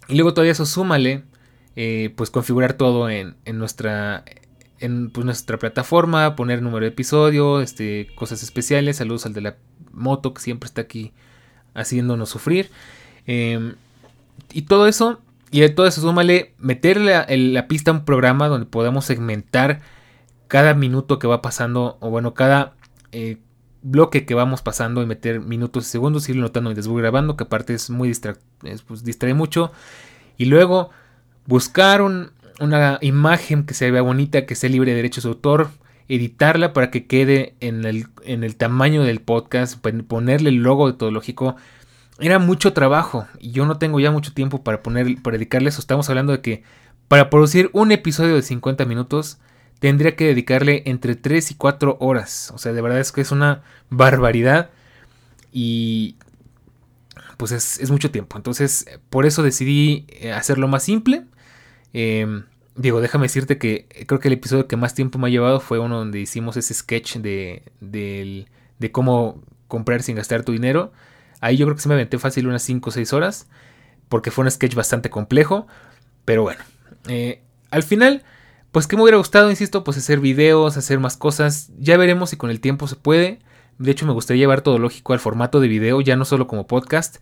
luego 0.09 0.33
todavía 0.33 0.53
eso 0.53 0.65
súmale, 0.65 1.23
pues 2.15 2.29
configurar 2.29 2.73
todo 2.73 3.09
en, 3.09 3.35
en 3.43 3.57
nuestra 3.57 4.23
en 4.81 5.09
pues, 5.09 5.25
nuestra 5.25 5.57
plataforma, 5.57 6.35
poner 6.35 6.61
número 6.61 6.81
de 6.81 6.89
episodio, 6.89 7.61
este, 7.61 8.07
cosas 8.15 8.43
especiales, 8.43 8.97
saludos 8.97 9.25
al 9.25 9.33
de 9.33 9.41
la 9.41 9.57
moto 9.91 10.33
que 10.33 10.41
siempre 10.41 10.67
está 10.67 10.81
aquí 10.81 11.13
haciéndonos 11.73 12.29
sufrir. 12.29 12.69
Em, 13.25 13.75
y 14.51 14.63
todo 14.63 14.87
eso, 14.87 15.21
y 15.51 15.63
a 15.63 15.73
todo 15.73 15.87
eso 15.87 16.01
súmale 16.01 16.53
meterle 16.57 17.13
la, 17.13 17.25
la, 17.29 17.67
pista 17.67 17.91
a 17.91 17.93
un 17.93 18.05
programa 18.05 18.47
donde 18.47 18.65
podamos 18.65 19.05
segmentar 19.05 19.81
cada 20.47 20.73
minuto 20.73 21.19
que 21.19 21.27
va 21.27 21.41
pasando, 21.41 21.97
o 22.01 22.09
bueno, 22.09 22.33
cada 22.33 22.73
eh, 23.11 23.37
bloque 23.81 24.25
que 24.25 24.33
vamos 24.33 24.61
pasando 24.61 25.01
y 25.01 25.05
meter 25.05 25.39
minutos 25.39 25.87
y 25.87 25.89
segundos, 25.89 26.27
irlo 26.29 26.41
notando 26.43 26.69
mientras 26.69 26.87
voy 26.87 27.01
grabando, 27.01 27.37
que 27.37 27.43
aparte 27.43 27.73
es 27.73 27.89
muy 27.89 28.07
distra 28.07 28.35
pues, 28.87 29.03
distrae 29.03 29.33
mucho. 29.33 29.71
Y 30.37 30.45
luego 30.45 30.89
buscar 31.45 32.01
un, 32.01 32.31
una 32.61 32.97
imagen 33.01 33.65
que 33.65 33.73
se 33.73 33.91
vea 33.91 34.01
bonita, 34.01 34.45
que 34.45 34.55
sea 34.55 34.69
libre 34.69 34.91
de 34.91 34.97
derechos 34.97 35.23
de 35.23 35.29
autor, 35.29 35.69
editarla 36.07 36.73
para 36.73 36.91
que 36.91 37.07
quede 37.07 37.55
en 37.59 37.85
el, 37.85 38.07
en 38.23 38.43
el 38.43 38.55
tamaño 38.55 39.03
del 39.03 39.21
podcast, 39.21 39.79
ponerle 40.07 40.49
el 40.49 40.57
logo 40.57 40.91
de 40.91 40.97
todo 40.97 41.11
lógico. 41.11 41.55
Era 42.19 42.37
mucho 42.37 42.73
trabajo 42.73 43.27
y 43.39 43.51
yo 43.51 43.65
no 43.65 43.77
tengo 43.77 43.99
ya 43.99 44.11
mucho 44.11 44.33
tiempo 44.33 44.63
para 44.63 44.83
poner 44.83 45.21
para 45.21 45.37
dedicarle 45.37 45.69
eso. 45.69 45.81
Estamos 45.81 46.09
hablando 46.09 46.33
de 46.33 46.41
que 46.41 46.63
para 47.07 47.29
producir 47.29 47.69
un 47.73 47.91
episodio 47.91 48.35
de 48.35 48.41
50 48.41 48.85
minutos 48.85 49.39
tendría 49.79 50.15
que 50.15 50.25
dedicarle 50.25 50.83
entre 50.85 51.15
3 51.15 51.51
y 51.51 51.55
4 51.55 51.97
horas. 51.99 52.51
O 52.53 52.57
sea, 52.57 52.73
de 52.73 52.81
verdad 52.81 52.99
es 52.99 53.11
que 53.11 53.21
es 53.21 53.31
una 53.31 53.63
barbaridad 53.89 54.69
y 55.51 56.17
pues 57.37 57.51
es, 57.51 57.79
es 57.79 57.89
mucho 57.89 58.11
tiempo. 58.11 58.37
Entonces, 58.37 58.85
por 59.09 59.25
eso 59.25 59.41
decidí 59.43 60.05
eh, 60.09 60.31
hacerlo 60.31 60.67
más 60.67 60.83
simple. 60.83 61.25
Eh, 61.93 62.43
Digo, 62.75 63.01
déjame 63.01 63.25
decirte 63.25 63.57
que 63.57 63.87
creo 64.07 64.19
que 64.19 64.29
el 64.29 64.33
episodio 64.35 64.67
que 64.67 64.77
más 64.77 64.93
tiempo 64.93 65.19
me 65.19 65.27
ha 65.27 65.31
llevado 65.31 65.59
fue 65.59 65.77
uno 65.79 65.97
donde 65.97 66.21
hicimos 66.21 66.55
ese 66.55 66.73
sketch 66.73 67.17
de, 67.17 67.63
de, 67.81 68.91
cómo 68.91 69.43
comprar 69.67 70.03
sin 70.03 70.15
gastar 70.15 70.43
tu 70.43 70.53
dinero. 70.53 70.93
Ahí 71.41 71.57
yo 71.57 71.65
creo 71.65 71.75
que 71.75 71.81
se 71.81 71.89
me 71.89 71.95
aventé 71.95 72.17
fácil 72.17 72.47
unas 72.47 72.63
5 72.63 72.89
o 72.89 72.93
6 72.93 73.13
horas, 73.13 73.47
porque 74.07 74.31
fue 74.31 74.45
un 74.45 74.51
sketch 74.51 74.73
bastante 74.73 75.09
complejo. 75.09 75.67
Pero 76.23 76.43
bueno, 76.43 76.61
eh, 77.09 77.41
al 77.71 77.83
final, 77.83 78.23
pues 78.71 78.87
que 78.87 78.95
me 78.95 79.03
hubiera 79.03 79.17
gustado, 79.17 79.49
insisto, 79.49 79.83
pues 79.83 79.97
hacer 79.97 80.21
videos, 80.21 80.77
hacer 80.77 80.99
más 80.99 81.17
cosas. 81.17 81.71
Ya 81.77 81.97
veremos 81.97 82.29
si 82.29 82.37
con 82.37 82.49
el 82.49 82.61
tiempo 82.61 82.87
se 82.87 82.95
puede. 82.95 83.39
De 83.79 83.91
hecho, 83.91 84.05
me 84.05 84.13
gustaría 84.13 84.41
llevar 84.41 84.61
todo 84.61 84.79
lógico 84.79 85.11
al 85.11 85.19
formato 85.19 85.59
de 85.59 85.67
video, 85.67 85.99
ya 85.99 86.15
no 86.15 86.23
solo 86.23 86.47
como 86.47 86.67
podcast. 86.67 87.17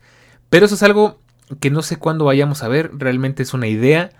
Pero 0.52 0.68
eso 0.68 0.76
es 0.76 0.84
algo 0.84 1.20
que 1.60 1.72
no 1.72 1.82
sé 1.82 1.98
cuándo 1.98 2.26
vayamos 2.26 2.62
a 2.62 2.68
ver, 2.68 2.92
realmente 2.94 3.42
es 3.42 3.56
una 3.56 3.68
idea. 3.68 4.12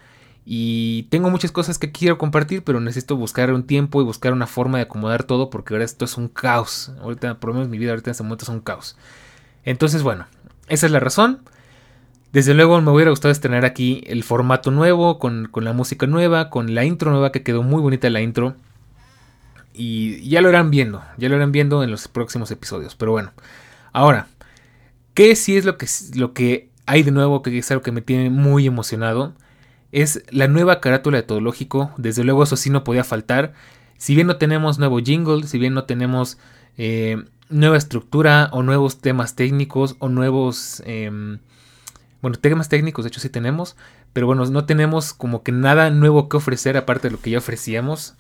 Y 0.52 1.04
tengo 1.12 1.30
muchas 1.30 1.52
cosas 1.52 1.78
que 1.78 1.92
quiero 1.92 2.18
compartir, 2.18 2.64
pero 2.64 2.80
necesito 2.80 3.16
buscar 3.16 3.54
un 3.54 3.68
tiempo 3.68 4.02
y 4.02 4.04
buscar 4.04 4.34
una 4.34 4.48
forma 4.48 4.80
de 4.80 4.86
acomodar 4.86 5.24
todo 5.24 5.52
porque 5.52 5.76
ahora 5.76 5.86
esto 5.86 6.06
es 6.06 6.18
un 6.18 6.28
caos. 6.28 6.92
Ahorita, 7.04 7.40
por 7.40 7.50
lo 7.50 7.54
menos 7.54 7.70
mi 7.70 7.78
vida 7.78 7.92
ahorita 7.92 8.10
en 8.10 8.14
este 8.14 8.24
momento 8.24 8.46
es 8.46 8.50
un 8.50 8.62
caos. 8.62 8.98
Entonces, 9.64 10.02
bueno, 10.02 10.26
esa 10.68 10.88
es 10.88 10.92
la 10.92 11.00
razón. 11.00 11.44
Desde 12.34 12.56
luego 12.56 12.82
me 12.82 12.90
hubiera 12.90 13.12
gustado 13.12 13.32
estrenar 13.32 13.64
aquí 13.64 14.04
el 14.08 14.24
formato 14.24 14.72
nuevo, 14.72 15.20
con, 15.20 15.52
la 15.54 15.74
música 15.74 16.08
nueva, 16.08 16.50
con 16.50 16.74
la 16.74 16.84
intro 16.84 17.12
nueva, 17.12 17.32
que 17.32 17.44
quedó 17.44 17.62
muy 17.62 17.80
bonita 17.84 18.10
la 18.10 18.22
intro. 18.22 18.56
Y 19.72 20.28
ya 20.28 20.42
lo 20.42 20.50
irán 20.50 20.72
viendo, 20.72 21.04
ya 21.20 21.30
lo 21.30 21.36
irán 21.36 21.52
viendo 21.52 21.84
en 21.84 21.92
los 21.92 22.08
próximos 22.08 22.50
episodios. 22.50 22.96
Pero 22.96 23.12
bueno, 23.12 23.34
ahora, 23.94 24.26
¿qué 25.14 25.36
sí 25.36 25.58
es 25.58 25.66
lo 25.66 25.78
que, 25.78 25.86
lo 26.16 26.34
que 26.34 26.70
hay 26.88 27.04
de 27.04 27.12
nuevo? 27.12 27.44
Que 27.44 27.56
es 27.56 27.70
algo 27.70 27.84
que 27.84 27.92
me 27.92 28.02
tiene 28.02 28.32
muy 28.32 28.66
emocionado 28.66 29.36
es 29.92 30.24
la 30.30 30.48
nueva 30.48 30.80
carátula 30.80 31.18
de 31.18 31.24
Todo 31.24 31.42
Lógico. 31.42 31.92
Desde 31.98 32.24
luego 32.24 32.44
eso 32.44 32.56
sí 32.56 32.70
no 32.70 32.84
podía 32.84 33.04
faltar. 33.04 33.54
Si 33.98 34.16
bien 34.16 34.28
no 34.28 34.38
tenemos 34.38 34.80
nuevo 34.80 35.00
jingle, 35.00 35.48
si 35.48 35.58
bien 35.58 35.74
no 35.74 35.86
tenemos 35.86 36.38
eh, 36.78 37.24
nueva 37.50 37.78
estructura 37.78 38.50
o 38.52 38.64
nuevos 38.64 39.02
temas 39.02 39.36
técnicos 39.36 39.96
o 40.00 40.10
nuevos... 40.10 40.82
Em, 40.86 41.40
bueno, 42.22 42.38
temas 42.38 42.70
técnicos 42.70 43.06
de 43.06 43.10
hecho 43.10 43.22
sí 43.22 43.30
tenemos, 43.30 43.78
pero 44.12 44.28
bueno, 44.28 44.46
no 44.46 44.66
tenemos 44.66 45.14
como 45.14 45.42
que 45.42 45.54
nada 45.54 45.90
nuevo 45.90 46.28
que 46.28 46.38
ofrecer 46.38 46.76
aparte 46.76 47.08
de 47.08 47.14
lo 47.14 47.22
que 47.22 47.30
ya 47.30 47.38
ofrecíamos. 47.38 48.16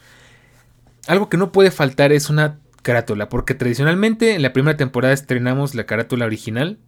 Algo 1.07 1.27
que 1.27 1.38
no 1.38 1.51
puede 1.51 1.69
faltar 1.69 2.13
es 2.13 2.29
una 2.29 2.59
carátula, 2.81 3.27
porque 3.27 3.55
tradicionalmente 3.55 4.35
en 4.35 4.41
la 4.41 4.53
primera 4.53 4.77
temporada 4.77 5.13
estrenamos 5.13 5.75
la 5.75 5.85
carátula 5.85 6.25
original, 6.25 6.79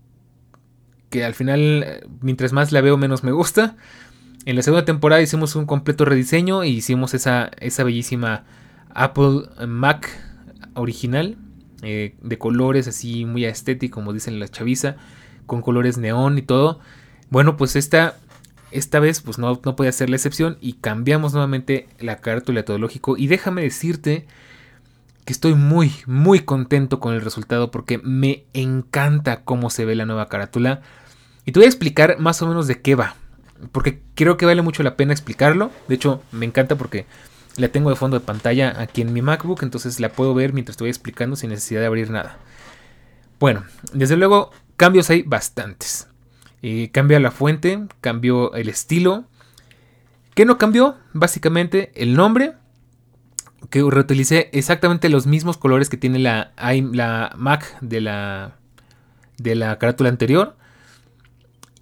que 1.09 1.25
al 1.25 1.33
final, 1.33 2.07
mientras 2.21 2.53
más 2.53 2.71
la 2.71 2.79
veo, 2.79 2.97
menos 2.97 3.23
me 3.23 3.33
gusta. 3.33 3.75
En 4.43 4.55
la 4.55 4.63
segunda 4.63 4.85
temporada 4.85 5.21
hicimos 5.21 5.55
un 5.55 5.67
completo 5.67 6.03
rediseño 6.03 6.63
y 6.63 6.69
hicimos 6.69 7.13
esa, 7.13 7.51
esa 7.59 7.83
bellísima 7.83 8.43
Apple 8.89 9.43
Mac 9.67 10.09
original 10.73 11.37
eh, 11.83 12.15
de 12.21 12.37
colores 12.39 12.87
así 12.87 13.25
muy 13.25 13.45
estético 13.45 13.95
como 13.95 14.13
dicen 14.13 14.39
la 14.39 14.47
chaviza 14.47 14.95
con 15.45 15.61
colores 15.61 15.99
neón 15.99 16.39
y 16.39 16.41
todo. 16.41 16.79
Bueno 17.29 17.55
pues 17.55 17.75
esta 17.75 18.15
esta 18.71 18.99
vez 18.99 19.21
pues 19.21 19.37
no, 19.37 19.61
no 19.63 19.75
puede 19.75 19.91
ser 19.91 20.09
la 20.09 20.15
excepción 20.15 20.57
y 20.59 20.73
cambiamos 20.73 21.33
nuevamente 21.33 21.87
la 21.99 22.17
carátula 22.17 22.63
teológico 22.63 23.17
y 23.17 23.27
déjame 23.27 23.61
decirte 23.61 24.25
que 25.23 25.33
estoy 25.33 25.53
muy 25.53 25.91
muy 26.07 26.39
contento 26.39 26.99
con 26.99 27.13
el 27.13 27.21
resultado 27.21 27.69
porque 27.69 27.99
me 27.99 28.45
encanta 28.53 29.43
cómo 29.43 29.69
se 29.69 29.85
ve 29.85 29.93
la 29.93 30.07
nueva 30.07 30.29
carátula. 30.29 30.81
Y 31.45 31.51
te 31.51 31.59
voy 31.59 31.65
a 31.65 31.69
explicar 31.69 32.17
más 32.19 32.41
o 32.41 32.47
menos 32.47 32.65
de 32.67 32.81
qué 32.81 32.95
va 32.95 33.15
porque 33.71 34.01
creo 34.15 34.37
que 34.37 34.45
vale 34.45 34.61
mucho 34.61 34.83
la 34.83 34.95
pena 34.95 35.13
explicarlo. 35.13 35.71
De 35.87 35.95
hecho, 35.95 36.21
me 36.31 36.45
encanta 36.45 36.75
porque 36.75 37.05
la 37.57 37.69
tengo 37.69 37.89
de 37.89 37.95
fondo 37.95 38.19
de 38.19 38.25
pantalla 38.25 38.79
aquí 38.79 39.01
en 39.01 39.13
mi 39.13 39.21
MacBook, 39.21 39.63
entonces 39.63 39.99
la 39.99 40.09
puedo 40.09 40.33
ver 40.33 40.53
mientras 40.53 40.73
estoy 40.73 40.89
explicando 40.89 41.35
sin 41.35 41.49
necesidad 41.49 41.81
de 41.81 41.87
abrir 41.87 42.09
nada. 42.09 42.37
Bueno, 43.39 43.63
desde 43.93 44.17
luego, 44.17 44.51
cambios 44.77 45.09
hay 45.09 45.23
bastantes. 45.23 46.07
Eh, 46.61 46.89
cambia 46.91 47.19
la 47.19 47.31
fuente, 47.31 47.87
cambió 48.01 48.53
el 48.53 48.69
estilo. 48.69 49.25
¿Qué 50.35 50.45
no 50.45 50.57
cambió? 50.57 50.95
Básicamente 51.13 51.91
el 51.95 52.13
nombre, 52.13 52.53
que 53.69 53.83
reutilicé 53.87 54.49
exactamente 54.53 55.09
los 55.09 55.27
mismos 55.27 55.57
colores 55.57 55.89
que 55.89 55.97
tiene 55.97 56.19
la, 56.19 56.51
la 56.57 57.33
Mac 57.35 57.79
de 57.81 58.01
la, 58.01 58.55
de 59.37 59.55
la 59.55 59.77
carátula 59.77 60.09
anterior. 60.09 60.55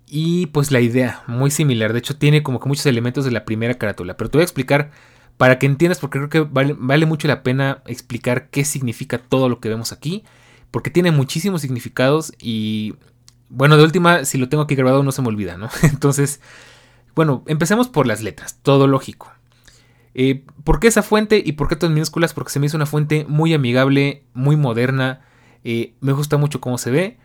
Y 0.09 0.47
pues 0.47 0.71
la 0.71 0.79
idea, 0.79 1.23
muy 1.27 1.51
similar. 1.51 1.93
De 1.93 1.99
hecho, 1.99 2.17
tiene 2.17 2.41
como 2.41 2.59
que 2.59 2.67
muchos 2.67 2.85
elementos 2.85 3.25
de 3.25 3.31
la 3.31 3.45
primera 3.45 3.75
carátula. 3.75 4.17
Pero 4.17 4.29
te 4.29 4.37
voy 4.37 4.41
a 4.41 4.45
explicar 4.45 4.91
para 5.37 5.59
que 5.59 5.67
entiendas, 5.67 5.99
porque 5.99 6.17
creo 6.17 6.29
que 6.29 6.41
vale, 6.41 7.05
mucho 7.05 7.27
la 7.27 7.43
pena 7.43 7.83
explicar 7.85 8.49
qué 8.49 8.65
significa 8.65 9.19
todo 9.19 9.49
lo 9.49 9.59
que 9.59 9.69
vemos 9.69 9.91
aquí. 9.91 10.23
Porque 10.71 10.89
tiene 10.89 11.11
muchísimos 11.11 11.61
significados 11.61 12.33
y 12.39 12.95
bueno, 13.49 13.77
de 13.77 13.83
última, 13.83 14.25
si 14.25 14.37
lo 14.37 14.49
tengo 14.49 14.63
aquí 14.63 14.75
grabado 14.75 15.01
no 15.01 15.11
se 15.11 15.21
me 15.21 15.29
olvida, 15.29 15.57
¿no? 15.57 15.69
Entonces, 15.83 16.41
bueno, 17.15 17.43
empecemos 17.47 17.87
por 17.87 18.05
las 18.05 18.21
letras, 18.21 18.59
todo 18.61 18.87
lógico. 18.87 19.31
Eh, 20.13 20.43
¿Por 20.63 20.79
qué 20.79 20.87
esa 20.87 21.03
fuente 21.03 21.41
y 21.43 21.53
por 21.53 21.67
qué 21.67 21.75
todas 21.75 21.93
minúsculas? 21.93 22.33
Porque 22.33 22.51
se 22.51 22.59
me 22.59 22.65
hizo 22.65 22.77
una 22.77 22.85
fuente 22.85 23.25
muy 23.27 23.53
amigable, 23.53 24.23
muy 24.33 24.55
moderna. 24.55 25.21
Eh, 25.63 25.93
me 26.01 26.13
gusta 26.13 26.37
mucho 26.37 26.61
cómo 26.61 26.77
se 26.77 26.91
ve. 26.91 27.17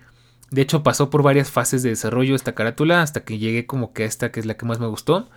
De 0.55 0.63
hecho, 0.63 0.85
pasó 0.85 1.11
por 1.11 1.25
varias 1.25 1.51
fases 1.51 1.83
de 1.83 1.89
desarrollo 1.89 2.37
esta 2.37 2.55
carátula 2.55 3.03
hasta 3.03 3.25
que 3.25 3.39
llegué 3.39 3.67
como 3.67 3.93
que 3.93 4.05
a 4.05 4.07
esta 4.07 4.31
que 4.31 4.39
es 4.39 4.47
la 4.47 4.55
que 4.55 4.65
más 4.65 4.79
me 4.79 4.87
gustó. 4.87 5.29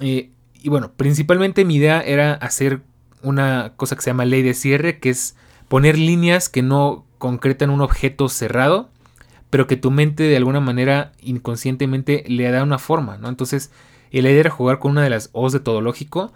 Eh, 0.00 0.32
y 0.60 0.68
bueno, 0.70 0.90
principalmente 0.96 1.64
mi 1.64 1.76
idea 1.76 2.00
era 2.00 2.34
hacer 2.34 2.82
una 3.22 3.74
cosa 3.76 3.94
que 3.94 4.02
se 4.02 4.10
llama 4.10 4.24
ley 4.24 4.42
de 4.42 4.54
cierre, 4.54 4.98
que 4.98 5.10
es 5.10 5.36
poner 5.68 5.96
líneas 5.96 6.48
que 6.48 6.62
no 6.62 7.06
concretan 7.18 7.70
un 7.70 7.80
objeto 7.80 8.28
cerrado, 8.28 8.90
pero 9.50 9.68
que 9.68 9.76
tu 9.76 9.92
mente 9.92 10.24
de 10.24 10.36
alguna 10.36 10.58
manera 10.58 11.12
inconscientemente 11.22 12.24
le 12.26 12.50
da 12.50 12.64
una 12.64 12.80
forma, 12.80 13.18
¿no? 13.18 13.28
Entonces, 13.28 13.70
la 14.10 14.30
idea 14.30 14.40
era 14.40 14.50
jugar 14.50 14.80
con 14.80 14.90
una 14.90 15.04
de 15.04 15.10
las 15.10 15.30
O's 15.30 15.52
de 15.52 15.60
todo 15.60 15.80
lógico 15.80 16.32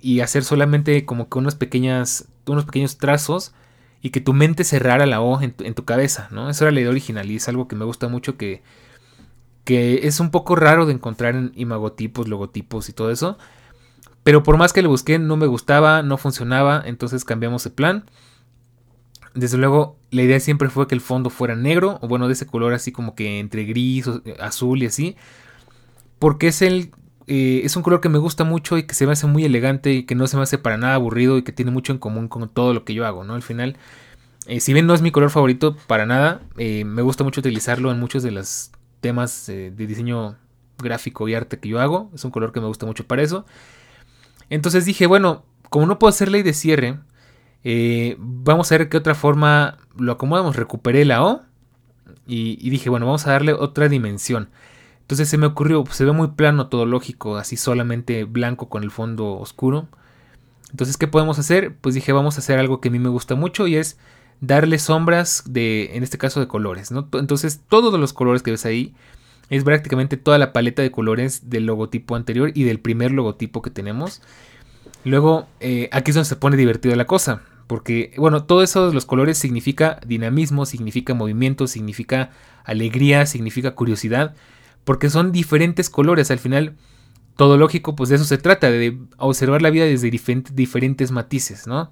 y 0.00 0.20
hacer 0.20 0.44
solamente 0.44 1.04
como 1.04 1.28
que 1.28 1.38
unas 1.38 1.56
pequeñas, 1.56 2.28
unos 2.46 2.66
pequeños 2.66 2.98
trazos 2.98 3.52
y 4.02 4.10
que 4.10 4.20
tu 4.20 4.32
mente 4.32 4.64
cerrara 4.64 5.06
la 5.06 5.20
O 5.20 5.40
en 5.40 5.74
tu, 5.74 5.84
cabeza, 5.84 6.28
¿no? 6.30 6.48
Esa 6.50 6.64
era 6.64 6.72
la 6.72 6.80
idea 6.80 6.90
original 6.90 7.30
y 7.30 7.36
es 7.36 7.48
algo 7.48 7.68
que 7.68 7.76
me 7.76 7.84
gusta 7.84 8.08
mucho 8.08 8.36
que, 8.36 8.62
que 9.64 10.06
es 10.06 10.20
un 10.20 10.30
poco 10.30 10.56
raro 10.56 10.86
de 10.86 10.92
encontrar 10.92 11.34
en 11.34 11.52
imagotipos, 11.54 12.28
logotipos 12.28 12.88
y 12.88 12.92
todo 12.92 13.10
eso. 13.10 13.38
Pero 14.22 14.42
por 14.42 14.56
más 14.56 14.72
que 14.72 14.82
le 14.82 14.88
busqué, 14.88 15.18
no 15.18 15.36
me 15.36 15.46
gustaba, 15.46 16.02
no 16.02 16.18
funcionaba, 16.18 16.82
entonces 16.84 17.24
cambiamos 17.24 17.64
de 17.64 17.70
plan. 17.70 18.04
Desde 19.34 19.58
luego, 19.58 19.98
la 20.10 20.22
idea 20.22 20.40
siempre 20.40 20.70
fue 20.70 20.88
que 20.88 20.94
el 20.94 21.00
fondo 21.00 21.30
fuera 21.30 21.54
negro, 21.54 21.98
o 22.00 22.08
bueno, 22.08 22.26
de 22.26 22.32
ese 22.32 22.46
color 22.46 22.74
así 22.74 22.90
como 22.90 23.14
que 23.14 23.38
entre 23.38 23.64
gris, 23.64 24.08
azul 24.40 24.82
y 24.82 24.86
así. 24.86 25.16
Porque 26.18 26.48
es 26.48 26.62
el 26.62 26.90
eh, 27.26 27.62
es 27.64 27.74
un 27.76 27.82
color 27.82 28.00
que 28.00 28.08
me 28.08 28.18
gusta 28.18 28.44
mucho 28.44 28.78
y 28.78 28.84
que 28.84 28.94
se 28.94 29.06
me 29.06 29.12
hace 29.12 29.26
muy 29.26 29.44
elegante 29.44 29.92
y 29.92 30.02
que 30.04 30.14
no 30.14 30.26
se 30.28 30.36
me 30.36 30.44
hace 30.44 30.58
para 30.58 30.76
nada 30.76 30.94
aburrido 30.94 31.38
y 31.38 31.42
que 31.42 31.52
tiene 31.52 31.72
mucho 31.72 31.92
en 31.92 31.98
común 31.98 32.28
con 32.28 32.48
todo 32.48 32.72
lo 32.72 32.84
que 32.84 32.94
yo 32.94 33.04
hago, 33.04 33.24
¿no? 33.24 33.34
Al 33.34 33.42
final, 33.42 33.76
eh, 34.46 34.60
si 34.60 34.72
bien 34.72 34.86
no 34.86 34.94
es 34.94 35.02
mi 35.02 35.10
color 35.10 35.30
favorito 35.30 35.76
para 35.88 36.06
nada, 36.06 36.42
eh, 36.56 36.84
me 36.84 37.02
gusta 37.02 37.24
mucho 37.24 37.40
utilizarlo 37.40 37.90
en 37.90 37.98
muchos 37.98 38.22
de 38.22 38.30
los 38.30 38.70
temas 39.00 39.46
de 39.46 39.70
diseño 39.70 40.36
gráfico 40.78 41.28
y 41.28 41.34
arte 41.34 41.58
que 41.58 41.68
yo 41.68 41.80
hago. 41.80 42.10
Es 42.14 42.24
un 42.24 42.30
color 42.30 42.52
que 42.52 42.60
me 42.60 42.66
gusta 42.66 42.86
mucho 42.86 43.06
para 43.06 43.22
eso. 43.22 43.44
Entonces 44.48 44.84
dije, 44.84 45.06
bueno, 45.06 45.44
como 45.68 45.86
no 45.86 45.98
puedo 45.98 46.10
hacer 46.10 46.30
ley 46.30 46.42
de 46.42 46.54
cierre, 46.54 46.98
vamos 48.18 48.70
a 48.70 48.78
ver 48.78 48.88
qué 48.88 48.96
otra 48.96 49.14
forma 49.14 49.78
lo 49.98 50.12
acomodamos. 50.12 50.54
Recuperé 50.54 51.04
la 51.04 51.24
O 51.24 51.42
y 52.26 52.70
dije, 52.70 52.88
bueno, 52.88 53.06
vamos 53.06 53.26
a 53.26 53.32
darle 53.32 53.52
otra 53.52 53.88
dimensión. 53.88 54.48
Entonces 55.06 55.28
se 55.28 55.38
me 55.38 55.46
ocurrió, 55.46 55.84
se 55.88 56.04
ve 56.04 56.10
muy 56.10 56.32
plano 56.32 56.66
todo 56.66 56.84
lógico, 56.84 57.36
así 57.36 57.56
solamente 57.56 58.24
blanco 58.24 58.68
con 58.68 58.82
el 58.82 58.90
fondo 58.90 59.38
oscuro. 59.38 59.86
Entonces, 60.72 60.96
¿qué 60.96 61.06
podemos 61.06 61.38
hacer? 61.38 61.76
Pues 61.80 61.94
dije, 61.94 62.10
vamos 62.10 62.34
a 62.34 62.40
hacer 62.40 62.58
algo 62.58 62.80
que 62.80 62.88
a 62.88 62.90
mí 62.90 62.98
me 62.98 63.08
gusta 63.08 63.36
mucho 63.36 63.68
y 63.68 63.76
es 63.76 63.98
darle 64.40 64.80
sombras 64.80 65.44
de, 65.46 65.96
en 65.96 66.02
este 66.02 66.18
caso, 66.18 66.40
de 66.40 66.48
colores. 66.48 66.90
¿no? 66.90 67.08
Entonces, 67.12 67.60
todos 67.68 67.98
los 68.00 68.12
colores 68.12 68.42
que 68.42 68.50
ves 68.50 68.66
ahí 68.66 68.96
es 69.48 69.62
prácticamente 69.62 70.16
toda 70.16 70.38
la 70.38 70.52
paleta 70.52 70.82
de 70.82 70.90
colores 70.90 71.50
del 71.50 71.66
logotipo 71.66 72.16
anterior 72.16 72.50
y 72.52 72.64
del 72.64 72.80
primer 72.80 73.12
logotipo 73.12 73.62
que 73.62 73.70
tenemos. 73.70 74.22
Luego, 75.04 75.46
eh, 75.60 75.88
aquí 75.92 76.10
es 76.10 76.16
donde 76.16 76.28
se 76.28 76.34
pone 76.34 76.56
divertido 76.56 76.96
la 76.96 77.06
cosa. 77.06 77.42
Porque, 77.68 78.12
bueno, 78.16 78.42
todo 78.42 78.64
eso 78.64 78.88
de 78.88 78.94
los 78.94 79.06
colores 79.06 79.38
significa 79.38 80.00
dinamismo, 80.04 80.66
significa 80.66 81.14
movimiento, 81.14 81.68
significa 81.68 82.30
alegría, 82.64 83.24
significa 83.26 83.76
curiosidad 83.76 84.34
porque 84.86 85.10
son 85.10 85.32
diferentes 85.32 85.90
colores. 85.90 86.30
Al 86.30 86.38
final, 86.38 86.76
todo 87.36 87.58
lógico, 87.58 87.96
pues 87.96 88.08
de 88.08 88.16
eso 88.16 88.24
se 88.24 88.38
trata, 88.38 88.70
de 88.70 88.96
observar 89.18 89.60
la 89.60 89.70
vida 89.70 89.84
desde 89.84 90.10
diferentes, 90.10 91.10
matices, 91.10 91.66
¿no? 91.66 91.88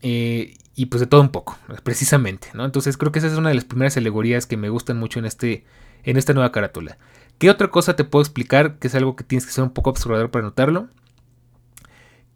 Eh, 0.00 0.54
y 0.76 0.86
pues 0.86 1.00
de 1.00 1.08
todo 1.08 1.20
un 1.20 1.30
poco, 1.30 1.58
precisamente, 1.82 2.48
¿no? 2.54 2.64
Entonces 2.64 2.96
creo 2.96 3.10
que 3.10 3.18
esa 3.18 3.26
es 3.26 3.36
una 3.36 3.48
de 3.48 3.56
las 3.56 3.64
primeras 3.64 3.96
alegorías 3.96 4.46
que 4.46 4.56
me 4.56 4.68
gustan 4.68 4.96
mucho 4.96 5.18
en, 5.18 5.24
este, 5.24 5.64
en 6.04 6.16
esta 6.16 6.34
nueva 6.34 6.52
carátula. 6.52 6.98
¿Qué 7.38 7.50
otra 7.50 7.68
cosa 7.68 7.96
te 7.96 8.04
puedo 8.04 8.22
explicar? 8.22 8.78
Que 8.78 8.86
es 8.86 8.94
algo 8.94 9.16
que 9.16 9.24
tienes 9.24 9.44
que 9.44 9.52
ser 9.52 9.64
un 9.64 9.70
poco 9.70 9.90
observador 9.90 10.30
para 10.30 10.44
notarlo. 10.44 10.88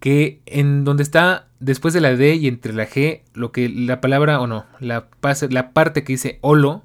Que 0.00 0.42
en 0.46 0.84
donde 0.84 1.04
está 1.04 1.46
después 1.60 1.94
de 1.94 2.00
la 2.00 2.16
D 2.16 2.34
y 2.34 2.48
entre 2.48 2.72
la 2.72 2.88
G, 2.88 3.22
lo 3.32 3.52
que 3.52 3.68
la 3.68 4.00
palabra 4.00 4.40
o 4.40 4.48
no, 4.48 4.66
la, 4.80 5.08
la 5.50 5.72
parte 5.72 6.02
que 6.02 6.14
dice 6.14 6.38
holo, 6.40 6.84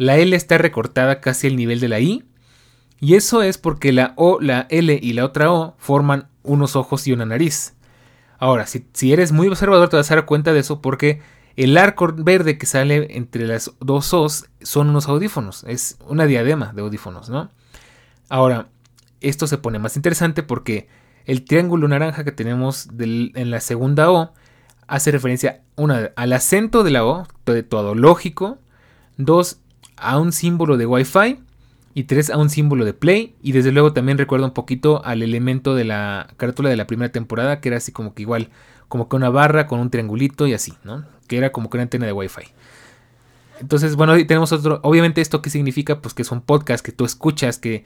la 0.00 0.16
L 0.16 0.34
está 0.34 0.56
recortada 0.56 1.20
casi 1.20 1.46
al 1.46 1.56
nivel 1.56 1.78
de 1.78 1.88
la 1.88 2.00
I. 2.00 2.24
Y 3.00 3.16
eso 3.16 3.42
es 3.42 3.58
porque 3.58 3.92
la 3.92 4.14
O, 4.16 4.40
la 4.40 4.66
L 4.70 4.98
y 5.00 5.12
la 5.12 5.26
otra 5.26 5.52
O 5.52 5.74
forman 5.76 6.30
unos 6.42 6.74
ojos 6.74 7.06
y 7.06 7.12
una 7.12 7.26
nariz. 7.26 7.74
Ahora, 8.38 8.64
si, 8.66 9.12
eres 9.12 9.30
muy 9.30 9.48
observador 9.48 9.90
te 9.90 9.98
vas 9.98 10.10
a 10.10 10.14
dar 10.14 10.24
cuenta 10.24 10.54
de 10.54 10.60
eso 10.60 10.80
porque 10.80 11.20
el 11.54 11.76
arco 11.76 12.10
verde 12.16 12.56
que 12.56 12.64
sale 12.64 13.08
entre 13.10 13.46
las 13.46 13.72
dos 13.80 14.14
O's 14.14 14.46
son 14.62 14.88
unos 14.88 15.06
audífonos. 15.06 15.64
Es 15.64 15.98
una 16.06 16.24
diadema 16.24 16.72
de 16.72 16.80
audífonos, 16.80 17.28
¿no? 17.28 17.50
Ahora, 18.30 18.68
esto 19.20 19.46
se 19.46 19.58
pone 19.58 19.78
más 19.78 19.96
interesante 19.96 20.42
porque 20.42 20.88
el 21.26 21.44
triángulo 21.44 21.88
naranja 21.88 22.24
que 22.24 22.32
tenemos 22.32 22.88
en 22.98 23.50
la 23.50 23.60
segunda 23.60 24.10
O 24.10 24.32
hace 24.86 25.10
referencia, 25.10 25.60
una, 25.76 26.10
al 26.16 26.32
acento 26.32 26.84
de 26.84 26.90
la 26.90 27.04
O, 27.04 27.26
todo 27.68 27.94
lógico. 27.94 28.56
Dos, 29.18 29.59
a 30.00 30.18
un 30.18 30.32
símbolo 30.32 30.76
de 30.76 30.86
Wi-Fi 30.86 31.38
y 31.94 32.04
tres 32.04 32.30
a 32.30 32.36
un 32.36 32.50
símbolo 32.50 32.84
de 32.84 32.94
Play. 32.94 33.34
Y 33.42 33.52
desde 33.52 33.72
luego 33.72 33.92
también 33.92 34.18
recuerda 34.18 34.46
un 34.46 34.54
poquito 34.54 35.04
al 35.04 35.22
elemento 35.22 35.74
de 35.74 35.84
la 35.84 36.28
carátula 36.36 36.68
de 36.70 36.76
la 36.76 36.86
primera 36.86 37.12
temporada, 37.12 37.60
que 37.60 37.68
era 37.68 37.78
así 37.78 37.92
como 37.92 38.14
que 38.14 38.22
igual, 38.22 38.50
como 38.88 39.08
que 39.08 39.16
una 39.16 39.30
barra 39.30 39.66
con 39.66 39.80
un 39.80 39.90
triangulito 39.90 40.46
y 40.46 40.54
así, 40.54 40.74
¿no? 40.84 41.04
Que 41.26 41.36
era 41.38 41.52
como 41.52 41.70
que 41.70 41.76
una 41.76 41.82
antena 41.82 42.06
de 42.06 42.12
Wi-Fi. 42.12 42.42
Entonces, 43.60 43.94
bueno, 43.94 44.14
tenemos 44.26 44.52
otro. 44.52 44.80
Obviamente, 44.82 45.20
¿esto 45.20 45.42
qué 45.42 45.50
significa? 45.50 46.00
Pues 46.00 46.14
que 46.14 46.24
son 46.24 46.40
podcasts 46.40 46.82
que 46.82 46.92
tú 46.92 47.04
escuchas, 47.04 47.58
que, 47.58 47.84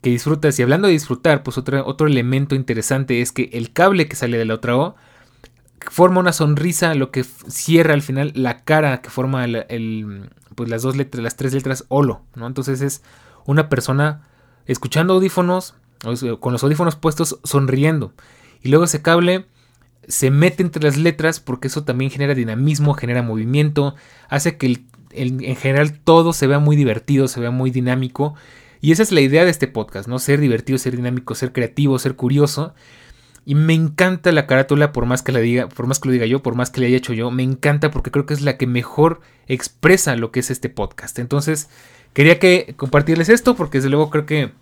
que 0.00 0.10
disfrutas. 0.10 0.58
Y 0.58 0.62
hablando 0.62 0.88
de 0.88 0.94
disfrutar, 0.94 1.42
pues 1.42 1.58
otro, 1.58 1.86
otro 1.86 2.06
elemento 2.06 2.54
interesante 2.54 3.20
es 3.20 3.30
que 3.30 3.50
el 3.52 3.72
cable 3.72 4.08
que 4.08 4.16
sale 4.16 4.38
de 4.38 4.46
la 4.46 4.54
otra 4.54 4.76
O 4.76 4.94
forma 5.90 6.20
una 6.20 6.32
sonrisa, 6.32 6.94
lo 6.94 7.10
que 7.10 7.24
cierra 7.24 7.94
al 7.94 8.02
final 8.02 8.32
la 8.34 8.60
cara 8.60 9.00
que 9.00 9.10
forma 9.10 9.44
el, 9.44 10.30
pues 10.54 10.68
las 10.68 10.82
dos 10.82 10.96
letras, 10.96 11.22
las 11.22 11.36
tres 11.36 11.52
letras 11.52 11.84
holo, 11.88 12.22
¿no? 12.34 12.46
Entonces 12.46 12.80
es 12.80 13.02
una 13.46 13.68
persona 13.68 14.26
escuchando 14.66 15.14
audífonos, 15.14 15.74
con 16.40 16.52
los 16.52 16.62
audífonos 16.64 16.96
puestos, 16.96 17.38
sonriendo. 17.44 18.12
Y 18.62 18.68
luego 18.68 18.84
ese 18.84 19.02
cable 19.02 19.46
se 20.08 20.30
mete 20.30 20.62
entre 20.62 20.82
las 20.82 20.96
letras 20.96 21.40
porque 21.40 21.68
eso 21.68 21.84
también 21.84 22.10
genera 22.10 22.34
dinamismo, 22.34 22.94
genera 22.94 23.22
movimiento, 23.22 23.94
hace 24.28 24.56
que 24.56 24.84
en 25.12 25.56
general 25.56 25.98
todo 26.00 26.32
se 26.32 26.46
vea 26.46 26.58
muy 26.58 26.74
divertido, 26.76 27.28
se 27.28 27.40
vea 27.40 27.50
muy 27.50 27.70
dinámico. 27.70 28.34
Y 28.80 28.92
esa 28.92 29.02
es 29.02 29.12
la 29.12 29.20
idea 29.20 29.44
de 29.44 29.50
este 29.50 29.68
podcast, 29.68 30.08
¿no? 30.08 30.18
Ser 30.18 30.40
divertido, 30.40 30.78
ser 30.78 30.96
dinámico, 30.96 31.34
ser 31.34 31.52
creativo, 31.52 31.98
ser 31.98 32.16
curioso. 32.16 32.74
Y 33.44 33.54
me 33.56 33.74
encanta 33.74 34.30
la 34.30 34.46
carátula, 34.46 34.92
por 34.92 35.06
más 35.06 35.22
que 35.22 35.32
la 35.32 35.40
diga, 35.40 35.68
por 35.68 35.86
más 35.86 35.98
que 35.98 36.08
lo 36.08 36.12
diga 36.12 36.26
yo, 36.26 36.42
por 36.42 36.54
más 36.54 36.70
que 36.70 36.80
le 36.80 36.86
haya 36.86 36.96
hecho 36.96 37.12
yo, 37.12 37.30
me 37.30 37.42
encanta 37.42 37.90
porque 37.90 38.12
creo 38.12 38.24
que 38.24 38.34
es 38.34 38.40
la 38.40 38.56
que 38.56 38.68
mejor 38.68 39.20
expresa 39.48 40.14
lo 40.16 40.30
que 40.30 40.40
es 40.40 40.50
este 40.50 40.68
podcast. 40.68 41.18
Entonces, 41.18 41.68
quería 42.12 42.38
que 42.38 42.74
compartirles 42.76 43.28
esto, 43.28 43.56
porque 43.56 43.78
desde 43.78 43.90
luego 43.90 44.10
creo 44.10 44.26
que 44.26 44.52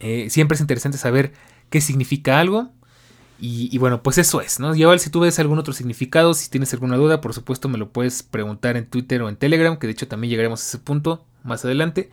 eh, 0.00 0.30
siempre 0.30 0.54
es 0.54 0.60
interesante 0.60 0.96
saber 0.96 1.32
qué 1.70 1.80
significa 1.80 2.40
algo. 2.40 2.70
Y, 3.40 3.78
bueno, 3.78 4.02
pues 4.02 4.18
eso 4.18 4.40
es, 4.40 4.58
¿no? 4.58 4.74
Y 4.74 4.98
si 4.98 5.10
tú 5.10 5.20
ves 5.20 5.38
algún 5.38 5.60
otro 5.60 5.72
significado, 5.72 6.34
si 6.34 6.50
tienes 6.50 6.72
alguna 6.72 6.96
duda, 6.96 7.20
por 7.20 7.34
supuesto 7.34 7.68
me 7.68 7.78
lo 7.78 7.90
puedes 7.90 8.24
preguntar 8.24 8.76
en 8.76 8.86
Twitter 8.86 9.22
o 9.22 9.28
en 9.28 9.36
Telegram, 9.36 9.78
que 9.78 9.86
de 9.86 9.92
hecho 9.92 10.08
también 10.08 10.30
llegaremos 10.30 10.60
a 10.60 10.66
ese 10.66 10.78
punto 10.78 11.24
más 11.44 11.64
adelante. 11.64 12.10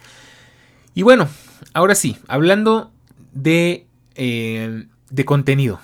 Y 0.93 1.01
bueno, 1.01 1.27
ahora 1.73 1.95
sí, 1.95 2.17
hablando 2.27 2.91
de 3.33 3.87
eh, 4.13 4.85
de 5.15 5.25
contenido. 5.25 5.79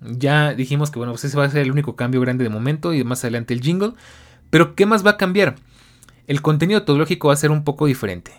Ya 0.00 0.54
dijimos 0.54 0.90
que 0.90 0.98
bueno, 0.98 1.12
pues 1.12 1.24
ese 1.24 1.36
va 1.36 1.44
a 1.44 1.50
ser 1.50 1.62
el 1.62 1.70
único 1.70 1.94
cambio 1.94 2.20
grande 2.22 2.44
de 2.44 2.50
momento 2.50 2.94
y 2.94 3.04
más 3.04 3.22
adelante 3.22 3.52
el 3.52 3.60
jingle. 3.60 3.92
Pero 4.48 4.74
¿qué 4.74 4.86
más 4.86 5.04
va 5.04 5.12
a 5.12 5.16
cambiar? 5.16 5.56
El 6.26 6.40
contenido 6.40 6.82
todológico 6.82 7.28
va 7.28 7.34
a 7.34 7.36
ser 7.36 7.50
un 7.50 7.62
poco 7.64 7.86
diferente. 7.86 8.32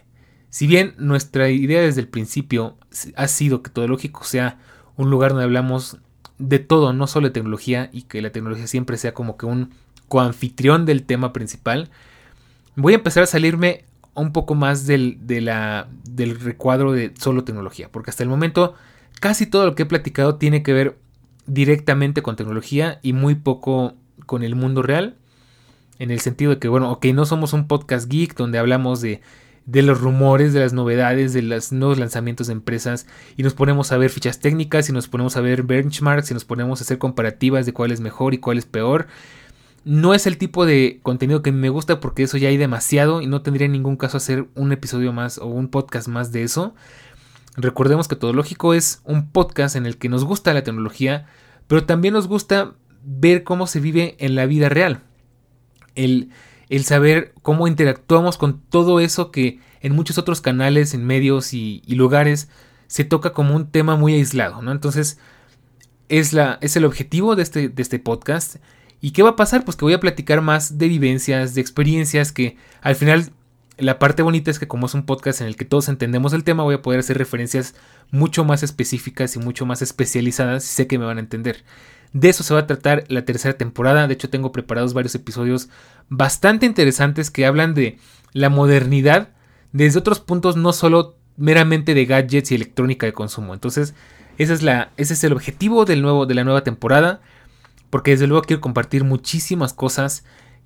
Si 0.49 0.67
bien 0.67 0.95
nuestra 0.97 1.49
idea 1.49 1.81
desde 1.81 2.01
el 2.01 2.07
principio 2.07 2.77
ha 3.15 3.27
sido 3.27 3.61
que 3.61 3.69
Todológico 3.69 4.25
sea 4.25 4.59
un 4.97 5.09
lugar 5.09 5.31
donde 5.31 5.45
hablamos 5.45 5.97
de 6.39 6.59
todo, 6.59 6.91
no 6.91 7.07
solo 7.07 7.27
de 7.27 7.33
tecnología, 7.33 7.89
y 7.93 8.01
que 8.01 8.21
la 8.21 8.31
tecnología 8.31 8.67
siempre 8.67 8.97
sea 8.97 9.13
como 9.13 9.37
que 9.37 9.45
un 9.45 9.69
coanfitrión 10.09 10.85
del 10.85 11.03
tema 11.03 11.31
principal, 11.31 11.89
voy 12.75 12.93
a 12.93 12.97
empezar 12.97 13.23
a 13.23 13.27
salirme 13.27 13.85
un 14.13 14.33
poco 14.33 14.55
más 14.55 14.85
del, 14.87 15.19
del 15.25 16.39
recuadro 16.41 16.91
de 16.91 17.13
solo 17.17 17.45
tecnología, 17.45 17.89
porque 17.89 18.09
hasta 18.09 18.23
el 18.23 18.29
momento 18.29 18.75
casi 19.19 19.45
todo 19.45 19.65
lo 19.65 19.75
que 19.75 19.83
he 19.83 19.85
platicado 19.85 20.35
tiene 20.35 20.63
que 20.63 20.73
ver 20.73 20.97
directamente 21.45 22.21
con 22.21 22.35
tecnología 22.35 22.99
y 23.01 23.13
muy 23.13 23.35
poco 23.35 23.95
con 24.25 24.43
el 24.43 24.55
mundo 24.55 24.81
real, 24.81 25.17
en 25.99 26.11
el 26.11 26.19
sentido 26.19 26.51
de 26.51 26.59
que, 26.59 26.67
bueno, 26.67 26.91
ok, 26.91 27.05
no 27.07 27.25
somos 27.25 27.53
un 27.53 27.67
podcast 27.67 28.09
geek 28.09 28.35
donde 28.35 28.57
hablamos 28.57 29.01
de, 29.01 29.21
de 29.65 29.81
los 29.81 30.01
rumores, 30.01 30.53
de 30.53 30.59
las 30.59 30.73
novedades, 30.73 31.33
de 31.33 31.41
los 31.41 31.71
nuevos 31.71 31.99
lanzamientos 31.99 32.47
de 32.47 32.53
empresas 32.53 33.05
y 33.37 33.43
nos 33.43 33.53
ponemos 33.53 33.91
a 33.91 33.97
ver 33.97 34.09
fichas 34.09 34.39
técnicas 34.39 34.89
y 34.89 34.93
nos 34.93 35.07
ponemos 35.07 35.37
a 35.37 35.41
ver 35.41 35.63
benchmarks 35.63 36.31
y 36.31 36.33
nos 36.33 36.45
ponemos 36.45 36.81
a 36.81 36.83
hacer 36.83 36.97
comparativas 36.97 37.65
de 37.65 37.73
cuál 37.73 37.91
es 37.91 37.99
mejor 37.99 38.33
y 38.33 38.39
cuál 38.39 38.57
es 38.57 38.65
peor. 38.65 39.07
No 39.83 40.13
es 40.13 40.27
el 40.27 40.37
tipo 40.37 40.65
de 40.65 40.99
contenido 41.01 41.41
que 41.41 41.51
me 41.51 41.69
gusta 41.69 41.99
porque 41.99 42.23
eso 42.23 42.37
ya 42.37 42.49
hay 42.49 42.57
demasiado 42.57 43.21
y 43.21 43.27
no 43.27 43.41
tendría 43.41 43.67
ningún 43.67 43.97
caso 43.97 44.17
hacer 44.17 44.45
un 44.55 44.71
episodio 44.71 45.11
más 45.11 45.37
o 45.37 45.47
un 45.47 45.69
podcast 45.69 46.07
más 46.07 46.31
de 46.31 46.43
eso. 46.43 46.75
Recordemos 47.55 48.07
que 48.07 48.15
Todo 48.15 48.33
Lógico 48.33 48.73
es 48.73 49.01
un 49.03 49.31
podcast 49.31 49.75
en 49.75 49.85
el 49.85 49.97
que 49.97 50.09
nos 50.09 50.23
gusta 50.23 50.53
la 50.53 50.63
tecnología, 50.63 51.27
pero 51.67 51.85
también 51.85 52.13
nos 52.13 52.27
gusta 52.27 52.73
ver 53.03 53.43
cómo 53.43 53.67
se 53.67 53.79
vive 53.79 54.15
en 54.19 54.35
la 54.35 54.45
vida 54.45 54.69
real. 54.69 55.01
El, 55.95 56.29
el 56.69 56.85
saber 56.85 57.33
cómo 57.41 57.67
interactuamos 57.67 58.37
con 58.37 58.61
todo 58.61 58.99
eso 58.99 59.31
que 59.31 59.59
en 59.81 59.93
muchos 59.93 60.17
otros 60.17 60.41
canales, 60.41 60.93
en 60.93 61.05
medios 61.05 61.53
y, 61.53 61.81
lugares 61.87 62.49
se 62.87 63.03
toca 63.03 63.33
como 63.33 63.55
un 63.55 63.71
tema 63.71 63.95
muy 63.95 64.13
aislado, 64.15 64.61
¿no? 64.61 64.71
Entonces, 64.71 65.17
es, 66.09 66.33
la, 66.33 66.57
es 66.61 66.75
el 66.75 66.85
objetivo 66.85 67.35
de 67.35 67.43
este, 67.43 67.69
de 67.69 67.81
este 67.81 67.99
podcast 67.99 68.57
¿Y 69.01 69.11
qué 69.11 69.23
va 69.23 69.31
a 69.31 69.35
pasar? 69.35 69.65
Pues 69.65 69.75
que 69.75 69.83
voy 69.83 69.93
a 69.93 69.99
platicar 69.99 70.41
más 70.41 70.77
de 70.77 70.87
vivencias, 70.87 71.55
de 71.55 71.61
experiencias, 71.61 72.31
que 72.31 72.55
al 72.81 72.95
final 72.95 73.31
la 73.77 73.99
parte 73.99 74.21
bonita 74.21 74.51
es 74.51 74.59
que 74.59 74.67
como 74.67 74.85
es 74.85 74.93
un 74.93 75.05
podcast 75.05 75.41
en 75.41 75.47
el 75.47 75.55
que 75.55 75.65
todos 75.65 75.89
entendemos 75.89 76.33
el 76.33 76.43
tema, 76.43 76.63
voy 76.63 76.75
a 76.75 76.81
poder 76.81 76.99
hacer 76.99 77.17
referencias 77.17 77.75
mucho 78.11 78.43
más 78.43 78.63
específicas 78.63 79.35
y 79.35 79.39
mucho 79.39 79.65
más 79.65 79.81
especializadas 79.81 80.63
sé 80.63 80.87
que 80.87 80.99
me 80.99 81.05
van 81.05 81.17
a 81.17 81.21
entender. 81.21 81.63
De 82.13 82.29
eso 82.29 82.43
se 82.43 82.53
va 82.53 82.61
a 82.61 82.67
tratar 82.67 83.05
la 83.07 83.23
tercera 83.23 83.57
temporada. 83.57 84.07
De 84.07 84.13
hecho, 84.13 84.29
tengo 84.29 84.51
preparados 84.51 84.93
varios 84.93 85.15
episodios 85.15 85.69
bastante 86.09 86.65
interesantes 86.65 87.31
que 87.31 87.45
hablan 87.45 87.73
de 87.73 87.97
la 88.33 88.49
modernidad 88.49 89.29
desde 89.71 89.99
otros 89.99 90.19
puntos, 90.19 90.57
no 90.57 90.73
solo 90.73 91.15
meramente 91.37 91.93
de 91.93 92.05
gadgets 92.05 92.51
y 92.51 92.55
electrónica 92.55 93.05
de 93.05 93.13
consumo. 93.13 93.53
Entonces, 93.53 93.95
esa 94.37 94.53
es 94.53 94.61
la, 94.61 94.91
ese 94.97 95.13
es 95.13 95.23
el 95.23 95.31
objetivo 95.31 95.85
del 95.85 96.01
nuevo, 96.01 96.25
de 96.25 96.35
la 96.35 96.43
nueva 96.43 96.63
temporada 96.63 97.21
porque 97.91 98.11
desde 98.11 98.25
luego 98.25 98.43
quiero 98.43 98.61
compartir 98.61 99.03
muchísimas 99.03 99.73
cosas 99.73 100.23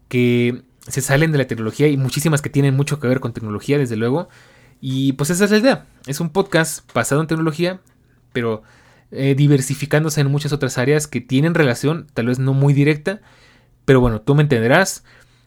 que 0.07 0.61
se 0.87 1.01
salen 1.01 1.31
de 1.31 1.37
la 1.37 1.47
tecnología 1.47 1.87
y 1.87 1.97
muchísimas 1.97 2.41
que 2.41 2.49
tienen 2.49 2.75
mucho 2.75 2.99
que 2.99 3.07
ver 3.07 3.19
con 3.19 3.33
tecnología, 3.33 3.77
desde 3.77 3.95
luego. 3.95 4.29
Y 4.81 5.13
pues 5.13 5.29
esa 5.29 5.45
es 5.45 5.51
la 5.51 5.57
idea. 5.57 5.85
Es 6.05 6.19
un 6.19 6.29
podcast 6.29 6.91
basado 6.93 7.21
en 7.21 7.27
tecnología, 7.27 7.79
pero 8.33 8.63
eh, 9.11 9.35
diversificándose 9.35 10.21
en 10.21 10.31
muchas 10.31 10.53
otras 10.53 10.77
áreas 10.77 11.07
que 11.07 11.21
tienen 11.21 11.55
relación, 11.55 12.07
tal 12.13 12.27
vez 12.27 12.39
no 12.39 12.53
muy 12.53 12.73
directa, 12.73 13.21
pero 13.85 13.99
bueno, 13.99 14.21
tú 14.21 14.35
me 14.35 14.43
entenderás. 14.43 15.03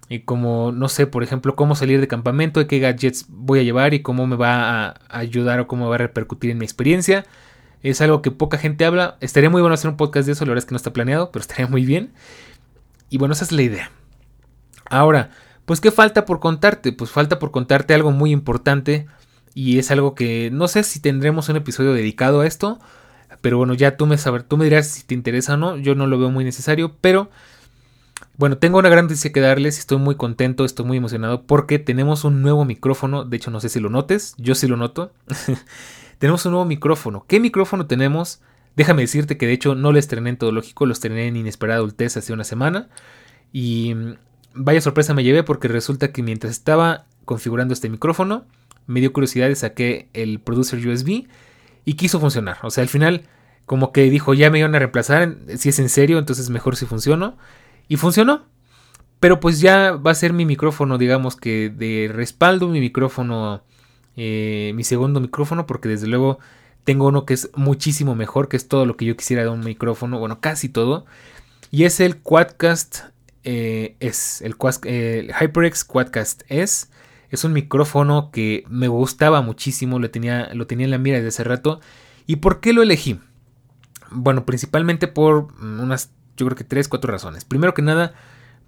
Y 0.09 0.20
como, 0.20 0.72
no 0.72 0.88
sé, 0.88 1.07
por 1.07 1.22
ejemplo, 1.22 1.55
cómo 1.55 1.77
salir 1.77 2.01
de 2.01 2.09
campamento, 2.09 2.66
qué 2.66 2.79
gadgets 2.79 3.27
voy 3.29 3.61
a 3.61 3.62
llevar 3.62 3.92
y 3.92 4.01
cómo 4.01 4.27
me 4.27 4.37
va 4.37 4.88
a 4.88 4.94
ayudar 5.11 5.61
o 5.61 5.66
cómo 5.66 5.88
va 5.88 5.96
a 5.96 5.98
repercutir 5.98 6.51
en 6.51 6.59
mi 6.59 6.64
experiencia. 6.64 7.27
Es 7.83 8.01
algo 8.01 8.22
que 8.22 8.31
poca 8.31 8.57
gente 8.59 8.85
habla. 8.87 9.18
Estaría 9.20 9.51
muy 9.51 9.61
bueno 9.61 9.74
hacer 9.74 9.90
un 9.90 9.96
podcast 9.98 10.27
de 10.27 10.33
eso. 10.33 10.44
La 10.46 10.51
verdad 10.51 10.62
es 10.62 10.66
que 10.66 10.72
no 10.72 10.79
está 10.79 10.92
planeado, 10.92 11.31
pero 11.31 11.42
estaría 11.42 11.66
muy 11.66 11.85
bien. 11.85 12.11
Y 13.11 13.18
bueno, 13.18 13.35
esa 13.35 13.44
es 13.44 13.53
la 13.53 13.62
idea. 13.62 13.90
Ahora, 14.90 15.31
pues 15.64 15.81
¿qué 15.81 15.90
falta 15.90 16.24
por 16.24 16.40
contarte? 16.40 16.92
Pues 16.92 17.11
falta 17.11 17.38
por 17.38 17.51
contarte 17.51 17.94
algo 17.94 18.11
muy 18.11 18.33
importante. 18.33 19.07
Y 19.55 19.79
es 19.79 19.90
algo 19.90 20.14
que 20.14 20.51
no 20.53 20.68
sé 20.68 20.83
si 20.83 21.01
tendremos 21.01 21.48
un 21.48 21.57
episodio 21.57 21.92
dedicado 21.92 22.40
a 22.40 22.46
esto. 22.46 22.79
Pero 23.40 23.59
bueno, 23.59 23.74
ya 23.74 23.96
tú 23.96 24.07
me, 24.07 24.18
saber, 24.18 24.42
tú 24.42 24.57
me 24.57 24.64
dirás 24.64 24.87
si 24.88 25.05
te 25.05 25.14
interesa 25.14 25.55
o 25.55 25.57
no. 25.57 25.77
Yo 25.77 25.94
no 25.94 26.07
lo 26.07 26.18
veo 26.18 26.31
muy 26.31 26.44
necesario. 26.44 26.96
Pero 27.01 27.31
bueno, 28.37 28.59
tengo 28.59 28.79
una 28.79 28.88
gran 28.88 29.07
noticia 29.07 29.33
que 29.33 29.40
darles. 29.40 29.79
Estoy 29.79 29.98
muy 29.98 30.16
contento, 30.16 30.64
estoy 30.64 30.87
muy 30.87 30.98
emocionado. 30.98 31.42
Porque 31.42 31.79
tenemos 31.79 32.24
un 32.24 32.42
nuevo 32.42 32.64
micrófono. 32.64 33.24
De 33.24 33.37
hecho, 33.37 33.51
no 33.51 33.61
sé 33.61 33.68
si 33.68 33.81
lo 33.81 33.90
notes. 33.90 34.35
Yo 34.38 34.55
sí 34.55 34.66
lo 34.68 34.77
noto. 34.77 35.12
Tenemos 36.18 36.44
un 36.46 36.53
nuevo 36.53 36.64
micrófono. 36.64 37.24
¿Qué 37.29 37.38
micrófono 37.38 37.87
tenemos? 37.87 38.40
Déjame 38.77 39.03
decirte 39.03 39.37
que 39.38 39.46
de 39.46 39.53
hecho 39.53 39.74
no 39.74 39.92
lo 39.92 39.98
estrené 39.98 40.31
en 40.31 40.37
Todo 40.37 40.53
Lógico, 40.53 40.85
lo 40.85 40.92
estrené 40.92 41.29
en 41.29 41.37
Inesperada 41.37 41.79
Adultez 41.79 42.16
hace 42.16 42.33
una 42.33 42.44
semana. 42.44 42.88
Y 43.53 43.94
vaya 44.59 44.81
sorpresa 44.81 45.14
me 45.14 45.25
llevé 45.25 45.42
porque 45.42 45.68
resulta 45.68 46.12
que 46.12 46.23
mientras 46.23 46.53
estaba 46.53 47.07
configurando 47.25 47.75
este 47.75 47.88
micrófono, 47.88 48.44
me 48.87 49.01
dio 49.01 49.12
curiosidad 49.12 49.49
y 49.49 49.55
saqué 49.55 50.09
el 50.12 50.40
producer 50.40 50.87
USB 50.87 51.27
y 51.85 51.94
quiso 51.94 52.21
funcionar. 52.21 52.59
O 52.62 52.71
sea, 52.71 52.83
al 52.83 52.88
final 52.88 53.25
como 53.66 53.92
que 53.92 54.03
dijo, 54.11 54.35
ya 54.35 54.51
me 54.51 54.59
iban 54.59 54.75
a 54.75 54.79
reemplazar, 54.79 55.37
si 55.57 55.68
es 55.68 55.79
en 55.79 55.88
serio, 55.90 56.18
entonces 56.18 56.49
mejor 56.49 56.77
si 56.77 56.87
funcionó. 56.87 57.37
Y 57.87 57.97
funcionó. 57.97 58.47
Pero 59.21 59.40
pues 59.40 59.61
ya 59.61 59.92
va 59.92 60.12
a 60.12 60.14
ser 60.14 60.33
mi 60.33 60.47
micrófono, 60.47 60.97
digamos 60.97 61.37
que 61.37 61.71
de 61.71 62.11
respaldo, 62.12 62.68
mi 62.68 62.81
micrófono 62.81 63.62
eh, 64.21 64.73
mi 64.75 64.83
segundo 64.83 65.21
micrófono 65.21 65.64
porque 65.64 65.88
desde 65.88 66.09
luego 66.09 66.40
tengo 66.83 67.07
uno 67.07 67.25
que 67.25 67.35
es 67.35 67.51
muchísimo 67.55 68.16
mejor, 68.16 68.49
que 68.49 68.57
es 68.57 68.66
todo 68.66 68.85
lo 68.85 68.97
que 68.97 69.05
yo 69.05 69.16
quisiera 69.16 69.44
de 69.44 69.49
un 69.49 69.61
micrófono, 69.61 70.18
bueno, 70.18 70.40
casi 70.40 70.68
todo. 70.68 71.07
Y 71.71 71.85
es 71.85 72.01
el 72.01 72.16
Quadcast 72.16 73.05
eh, 73.51 73.97
S, 74.01 74.45
el, 74.45 74.57
HyperX 75.33 75.83
Quadcast 75.83 76.43
S. 76.49 76.89
Es 77.31 77.45
un 77.45 77.55
micrófono 77.55 78.31
que 78.31 78.65
me 78.69 78.89
gustaba 78.89 79.41
muchísimo, 79.41 79.99
lo 79.99 80.11
tenía, 80.11 80.53
lo 80.53 80.67
tenía 80.67 80.85
en 80.85 80.91
la 80.91 80.99
mira 80.99 81.17
desde 81.17 81.29
hace 81.29 81.45
rato. 81.45 81.81
¿Y 82.27 82.37
por 82.37 82.61
qué 82.61 82.75
lo 82.75 82.83
elegí? 82.83 83.19
Bueno, 84.11 84.45
principalmente 84.45 85.09
por 85.09 85.49
unas, 85.63 86.11
yo 86.37 86.45
creo 86.45 86.57
que 86.57 86.65
tres, 86.65 86.89
cuatro 86.89 87.11
razones. 87.11 87.47
Primero 87.47 87.73
que 87.73 87.81
nada, 87.81 88.13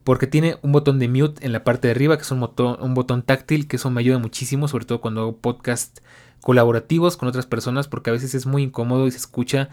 porque 0.02 0.26
tiene 0.26 0.56
un 0.62 0.72
botón 0.72 0.98
de 0.98 1.08
mute 1.08 1.44
en 1.44 1.52
la 1.52 1.62
parte 1.62 1.88
de 1.88 1.92
arriba, 1.92 2.16
que 2.16 2.22
es 2.22 2.30
un 2.30 2.40
botón, 2.40 2.78
un 2.80 2.94
botón 2.94 3.20
táctil, 3.22 3.68
que 3.68 3.76
eso 3.76 3.90
me 3.90 4.00
ayuda 4.00 4.18
muchísimo, 4.18 4.66
sobre 4.66 4.86
todo 4.86 5.02
cuando 5.02 5.20
hago 5.20 5.36
podcast 5.36 5.98
colaborativos 6.40 7.18
con 7.18 7.28
otras 7.28 7.44
personas, 7.44 7.86
porque 7.86 8.08
a 8.08 8.14
veces 8.14 8.34
es 8.34 8.46
muy 8.46 8.62
incómodo 8.62 9.06
y 9.06 9.10
se 9.10 9.18
escucha 9.18 9.68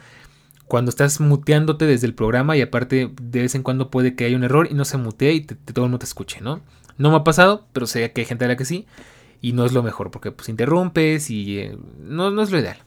cuando 0.67 0.89
estás 0.89 1.19
muteándote 1.19 1.85
desde 1.85 2.07
el 2.07 2.13
programa 2.13 2.57
y 2.57 2.61
aparte 2.61 3.11
de 3.21 3.41
vez 3.41 3.55
en 3.55 3.63
cuando 3.63 3.89
puede 3.89 4.15
que 4.15 4.25
haya 4.25 4.37
un 4.37 4.43
error 4.43 4.67
y 4.69 4.73
no 4.73 4.85
se 4.85 4.97
mutee 4.97 5.33
y 5.33 5.41
todo 5.41 5.85
el 5.85 5.89
mundo 5.89 5.99
te 5.99 6.05
escuche, 6.05 6.41
¿no? 6.41 6.61
No 6.97 7.11
me 7.11 7.17
ha 7.17 7.23
pasado, 7.23 7.67
pero 7.73 7.87
sé 7.87 8.11
que 8.11 8.21
hay 8.21 8.25
gente 8.25 8.45
a 8.45 8.47
la 8.47 8.57
que 8.57 8.65
sí 8.65 8.85
y 9.41 9.53
no 9.53 9.65
es 9.65 9.73
lo 9.73 9.83
mejor 9.83 10.11
porque 10.11 10.31
pues 10.31 10.49
interrumpes 10.49 11.29
y 11.29 11.59
eh, 11.59 11.77
no, 11.99 12.31
no, 12.31 12.41
es 12.41 12.51
lo 12.51 12.59
ideal. 12.59 12.77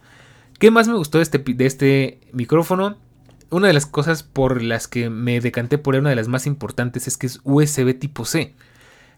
¿Qué 0.58 0.70
más 0.70 0.88
me 0.88 0.94
gustó 0.94 1.20
este, 1.20 1.38
de 1.38 1.66
este 1.66 2.20
micrófono? 2.32 2.96
una 3.50 3.66
de 3.66 3.72
las 3.72 3.86
cosas 3.86 4.22
por 4.22 4.62
las 4.62 4.88
que 4.88 5.10
me 5.10 5.40
decanté 5.40 5.76
por 5.76 5.94
él, 5.94 6.02
una 6.02 6.10
de 6.10 6.16
las 6.16 6.28
más 6.28 6.46
importantes, 6.46 7.08
es 7.08 7.16
que 7.16 7.26
es 7.26 7.40
USB 7.44 7.98
tipo 7.98 8.24
C. 8.24 8.54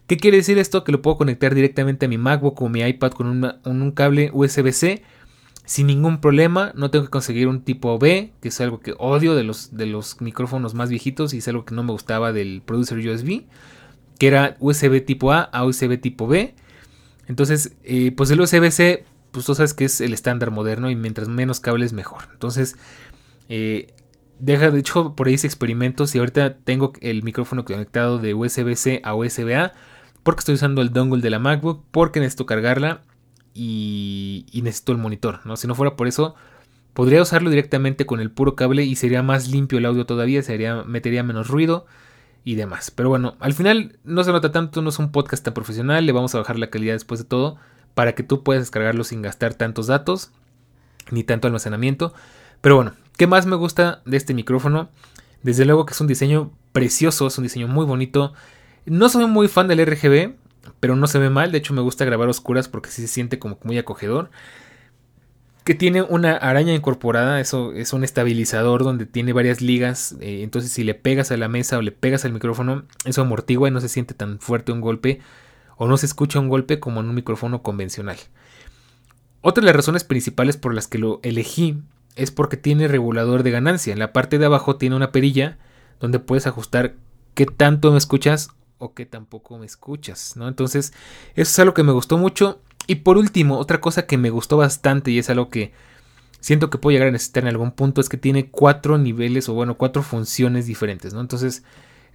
¿Qué 0.07 0.17
quiere 0.17 0.37
decir 0.37 0.57
esto? 0.57 0.83
Que 0.83 0.91
lo 0.91 1.01
puedo 1.01 1.17
conectar 1.17 1.55
directamente 1.55 2.07
a 2.07 2.09
mi 2.09 2.17
MacBook 2.17 2.61
o 2.61 2.67
mi 2.67 2.81
iPad 2.81 3.11
con, 3.11 3.59
un 3.63 3.91
cable 3.91 4.31
USB-C 4.33 5.03
sin 5.65 5.87
ningún 5.87 6.19
problema. 6.19 6.71
No 6.75 6.91
tengo 6.91 7.05
que 7.05 7.11
conseguir 7.11 7.47
un 7.47 7.61
tipo 7.61 7.97
B, 7.99 8.33
que 8.41 8.49
es 8.49 8.61
algo 8.61 8.79
que 8.79 8.93
odio 8.97 9.35
de 9.35 9.43
los, 9.43 9.75
de 9.75 9.85
los 9.85 10.21
micrófonos 10.21 10.73
más 10.73 10.89
viejitos 10.89 11.33
y 11.33 11.39
es 11.39 11.47
algo 11.47 11.65
que 11.65 11.75
no 11.75 11.83
me 11.83 11.91
gustaba 11.91 12.33
del 12.33 12.61
producer 12.65 12.97
USB, 12.97 13.43
que 14.19 14.27
era 14.27 14.57
USB 14.59 15.03
tipo 15.05 15.31
A 15.31 15.41
a 15.41 15.65
USB 15.65 15.99
tipo 15.99 16.27
B. 16.27 16.55
Entonces, 17.27 17.75
eh, 17.83 18.11
pues 18.15 18.29
el 18.31 18.41
USB-C, 18.41 19.05
pues 19.31 19.45
tú 19.45 19.55
sabes 19.55 19.73
que 19.73 19.85
es 19.85 20.01
el 20.01 20.13
estándar 20.13 20.51
moderno 20.51 20.89
y 20.89 20.95
mientras 20.95 21.29
menos 21.29 21.59
cables 21.59 21.93
mejor. 21.93 22.23
Entonces, 22.33 22.75
eh, 23.49 23.93
Deja, 24.39 24.71
de 24.71 24.79
hecho, 24.79 25.15
por 25.15 25.27
ahí 25.27 25.35
hice 25.35 25.47
experimentos 25.47 26.13
y 26.15 26.19
ahorita 26.19 26.57
tengo 26.57 26.91
el 26.99 27.23
micrófono 27.23 27.63
conectado 27.63 28.19
de 28.19 28.33
USB-C 28.33 28.99
a 29.03 29.15
USB-A 29.15 29.71
porque 30.23 30.39
estoy 30.39 30.55
usando 30.55 30.81
el 30.81 30.91
dongle 30.91 31.21
de 31.21 31.29
la 31.29 31.39
MacBook, 31.39 31.85
porque 31.91 32.19
necesito 32.19 32.45
cargarla 32.45 33.03
y, 33.53 34.45
necesito 34.63 34.91
el 34.91 34.97
monitor, 34.97 35.39
¿no? 35.45 35.55
Si 35.57 35.67
no 35.67 35.75
fuera 35.75 35.95
por 35.95 36.07
eso, 36.07 36.35
podría 36.93 37.21
usarlo 37.21 37.49
directamente 37.49 38.05
con 38.05 38.19
el 38.19 38.31
puro 38.31 38.55
cable 38.55 38.83
y 38.83 38.95
sería 38.95 39.23
más 39.23 39.47
limpio 39.47 39.77
el 39.77 39.85
audio 39.85 40.05
todavía, 40.05 40.41
sería, 40.41 40.83
metería 40.83 41.23
menos 41.23 41.47
ruido 41.47 41.85
y 42.43 42.55
demás. 42.55 42.91
Pero 42.91 43.09
bueno, 43.09 43.35
al 43.39 43.53
final 43.53 43.97
no 44.03 44.23
se 44.23 44.31
nota 44.31 44.51
tanto, 44.51 44.81
no 44.81 44.89
es 44.89 44.99
un 44.99 45.11
podcast 45.11 45.43
tan 45.43 45.53
profesional, 45.53 46.05
le 46.05 46.11
vamos 46.11 46.33
a 46.35 46.39
bajar 46.39 46.59
la 46.59 46.69
calidad 46.69 46.93
después 46.93 47.19
de 47.19 47.25
todo 47.25 47.57
para 47.93 48.13
que 48.13 48.23
tú 48.23 48.43
puedas 48.43 48.63
descargarlo 48.63 49.03
sin 49.03 49.21
gastar 49.21 49.53
tantos 49.53 49.87
datos 49.87 50.31
ni 51.11 51.23
tanto 51.23 51.47
almacenamiento. 51.47 52.13
Pero 52.61 52.75
bueno, 52.75 52.93
¿qué 53.17 53.27
más 53.27 53.45
me 53.45 53.55
gusta 53.55 54.01
de 54.05 54.17
este 54.17 54.33
micrófono? 54.33 54.89
Desde 55.41 55.65
luego 55.65 55.85
que 55.85 55.93
es 55.93 56.01
un 56.01 56.07
diseño 56.07 56.51
precioso, 56.71 57.27
es 57.27 57.37
un 57.37 57.43
diseño 57.43 57.67
muy 57.67 57.85
bonito. 57.85 58.33
No 58.85 59.09
soy 59.09 59.25
muy 59.27 59.47
fan 59.47 59.67
del 59.67 59.85
RGB, 59.85 60.35
pero 60.83 60.97
no 60.97 61.07
se 61.07 61.17
ve 61.17 61.29
mal. 61.29 61.53
De 61.53 61.59
hecho, 61.59 61.73
me 61.73 61.79
gusta 61.79 62.03
grabar 62.03 62.27
oscuras 62.27 62.67
porque 62.67 62.89
sí 62.89 63.03
se 63.03 63.07
siente 63.07 63.39
como 63.39 63.57
muy 63.63 63.77
acogedor. 63.77 64.31
Que 65.63 65.75
tiene 65.75 66.01
una 66.01 66.33
araña 66.33 66.73
incorporada, 66.73 67.39
eso 67.39 67.71
es 67.71 67.93
un 67.93 68.03
estabilizador 68.03 68.83
donde 68.83 69.05
tiene 69.05 69.31
varias 69.31 69.61
ligas. 69.61 70.17
Eh, 70.19 70.41
entonces, 70.43 70.73
si 70.73 70.83
le 70.83 70.93
pegas 70.93 71.31
a 71.31 71.37
la 71.37 71.47
mesa 71.47 71.77
o 71.77 71.81
le 71.81 71.93
pegas 71.93 72.25
al 72.25 72.33
micrófono, 72.33 72.83
eso 73.05 73.21
amortigua 73.21 73.69
y 73.69 73.71
no 73.71 73.79
se 73.79 73.87
siente 73.87 74.13
tan 74.13 74.39
fuerte 74.39 74.73
un 74.73 74.81
golpe. 74.81 75.21
o 75.77 75.87
no 75.87 75.95
se 75.95 76.05
escucha 76.05 76.41
un 76.41 76.49
golpe 76.49 76.81
como 76.81 76.99
en 76.99 77.07
un 77.07 77.15
micrófono 77.15 77.63
convencional. 77.63 78.17
Otra 79.39 79.61
de 79.61 79.67
las 79.67 79.77
razones 79.77 80.03
principales 80.03 80.57
por 80.57 80.73
las 80.73 80.89
que 80.89 80.97
lo 80.97 81.21
elegí 81.23 81.81
es 82.17 82.31
porque 82.31 82.57
tiene 82.57 82.89
regulador 82.89 83.43
de 83.43 83.51
ganancia. 83.51 83.93
En 83.93 83.99
la 83.99 84.11
parte 84.11 84.37
de 84.37 84.47
abajo 84.47 84.75
tiene 84.75 84.97
una 84.97 85.13
perilla 85.13 85.59
donde 86.01 86.19
puedes 86.19 86.45
ajustar 86.45 86.95
qué 87.35 87.45
tanto 87.45 87.93
me 87.93 87.97
escuchas 87.97 88.49
o 88.83 88.93
qué 88.93 89.05
tampoco 89.05 89.57
me 89.57 89.65
escuchas, 89.65 90.35
¿no? 90.35 90.47
Entonces, 90.47 90.93
eso 91.35 91.41
es 91.41 91.59
algo 91.59 91.73
que 91.73 91.83
me 91.83 91.93
gustó 91.93 92.17
mucho. 92.17 92.59
Y 92.85 92.95
por 92.95 93.17
último, 93.17 93.57
otra 93.57 93.79
cosa 93.79 94.05
que 94.05 94.17
me 94.17 94.29
gustó 94.29 94.57
bastante 94.57 95.11
y 95.11 95.19
es 95.19 95.29
algo 95.29 95.49
que 95.49 95.71
siento 96.41 96.69
que 96.69 96.77
puedo 96.77 96.93
llegar 96.93 97.07
a 97.07 97.11
necesitar 97.11 97.43
en 97.43 97.49
algún 97.49 97.71
punto 97.71 98.01
es 98.01 98.09
que 98.09 98.17
tiene 98.17 98.49
cuatro 98.49 98.97
niveles 98.97 99.47
o 99.47 99.53
bueno, 99.53 99.77
cuatro 99.77 100.03
funciones 100.03 100.65
diferentes, 100.65 101.13
¿no? 101.13 101.21
Entonces, 101.21 101.63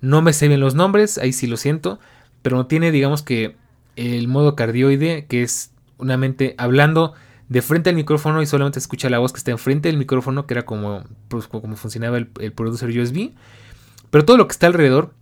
no 0.03 0.21
me 0.21 0.35
sé 0.35 0.49
bien 0.49 0.61
los 0.61 0.75
nombres, 0.75 1.17
ahí 1.17 1.33
sí 1.33 1.47
lo 1.47 1.57
siento, 1.57 1.99
pero 2.43 2.59
no 2.59 2.67
tiene, 2.67 2.91
digamos 2.91 3.23
que 3.23 3.57
el 3.97 4.29
modo 4.29 4.55
cardioide, 4.55 5.27
que 5.27 5.43
es 5.43 5.73
una 5.97 6.19
mente 6.19 6.55
hablando 6.59 7.15
de 7.49 7.63
frente 7.63 7.89
al 7.89 7.97
micrófono 7.97 8.43
y 8.43 8.47
solamente 8.47 8.79
escucha 8.79 9.09
la 9.09 9.19
voz 9.19 9.33
que 9.33 9.39
está 9.39 9.53
enfrente 9.53 9.89
del 9.89 9.97
micrófono, 9.97 10.47
que 10.47 10.53
era 10.53 10.67
como, 10.67 11.05
pues, 11.29 11.49
como 11.49 11.77
funcionaba 11.77 12.19
el, 12.19 12.29
el 12.41 12.53
producer 12.53 12.91
USB. 12.91 13.33
Pero 14.11 14.27
todo 14.27 14.37
lo 14.37 14.47
que 14.47 14.53
está 14.53 14.67
alrededor 14.67 15.15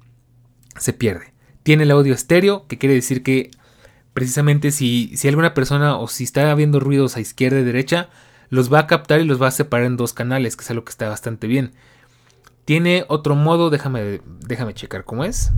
se 0.78 0.92
pierde. 0.92 1.35
Tiene 1.66 1.82
el 1.82 1.90
audio 1.90 2.14
estéreo, 2.14 2.64
que 2.68 2.78
quiere 2.78 2.94
decir 2.94 3.24
que 3.24 3.50
precisamente 4.12 4.70
si, 4.70 5.10
si 5.16 5.26
alguna 5.26 5.52
persona 5.52 5.98
o 5.98 6.06
si 6.06 6.22
está 6.22 6.52
habiendo 6.52 6.78
ruidos 6.78 7.16
a 7.16 7.20
izquierda 7.20 7.58
y 7.58 7.64
derecha, 7.64 8.08
los 8.50 8.72
va 8.72 8.78
a 8.78 8.86
captar 8.86 9.20
y 9.20 9.24
los 9.24 9.42
va 9.42 9.48
a 9.48 9.50
separar 9.50 9.86
en 9.86 9.96
dos 9.96 10.12
canales, 10.12 10.54
que 10.54 10.62
es 10.62 10.70
algo 10.70 10.84
que 10.84 10.90
está 10.90 11.08
bastante 11.08 11.48
bien. 11.48 11.72
Tiene 12.64 13.04
otro 13.08 13.34
modo, 13.34 13.68
déjame, 13.68 14.20
déjame 14.46 14.74
checar 14.74 15.02
cómo 15.02 15.24
es. 15.24 15.50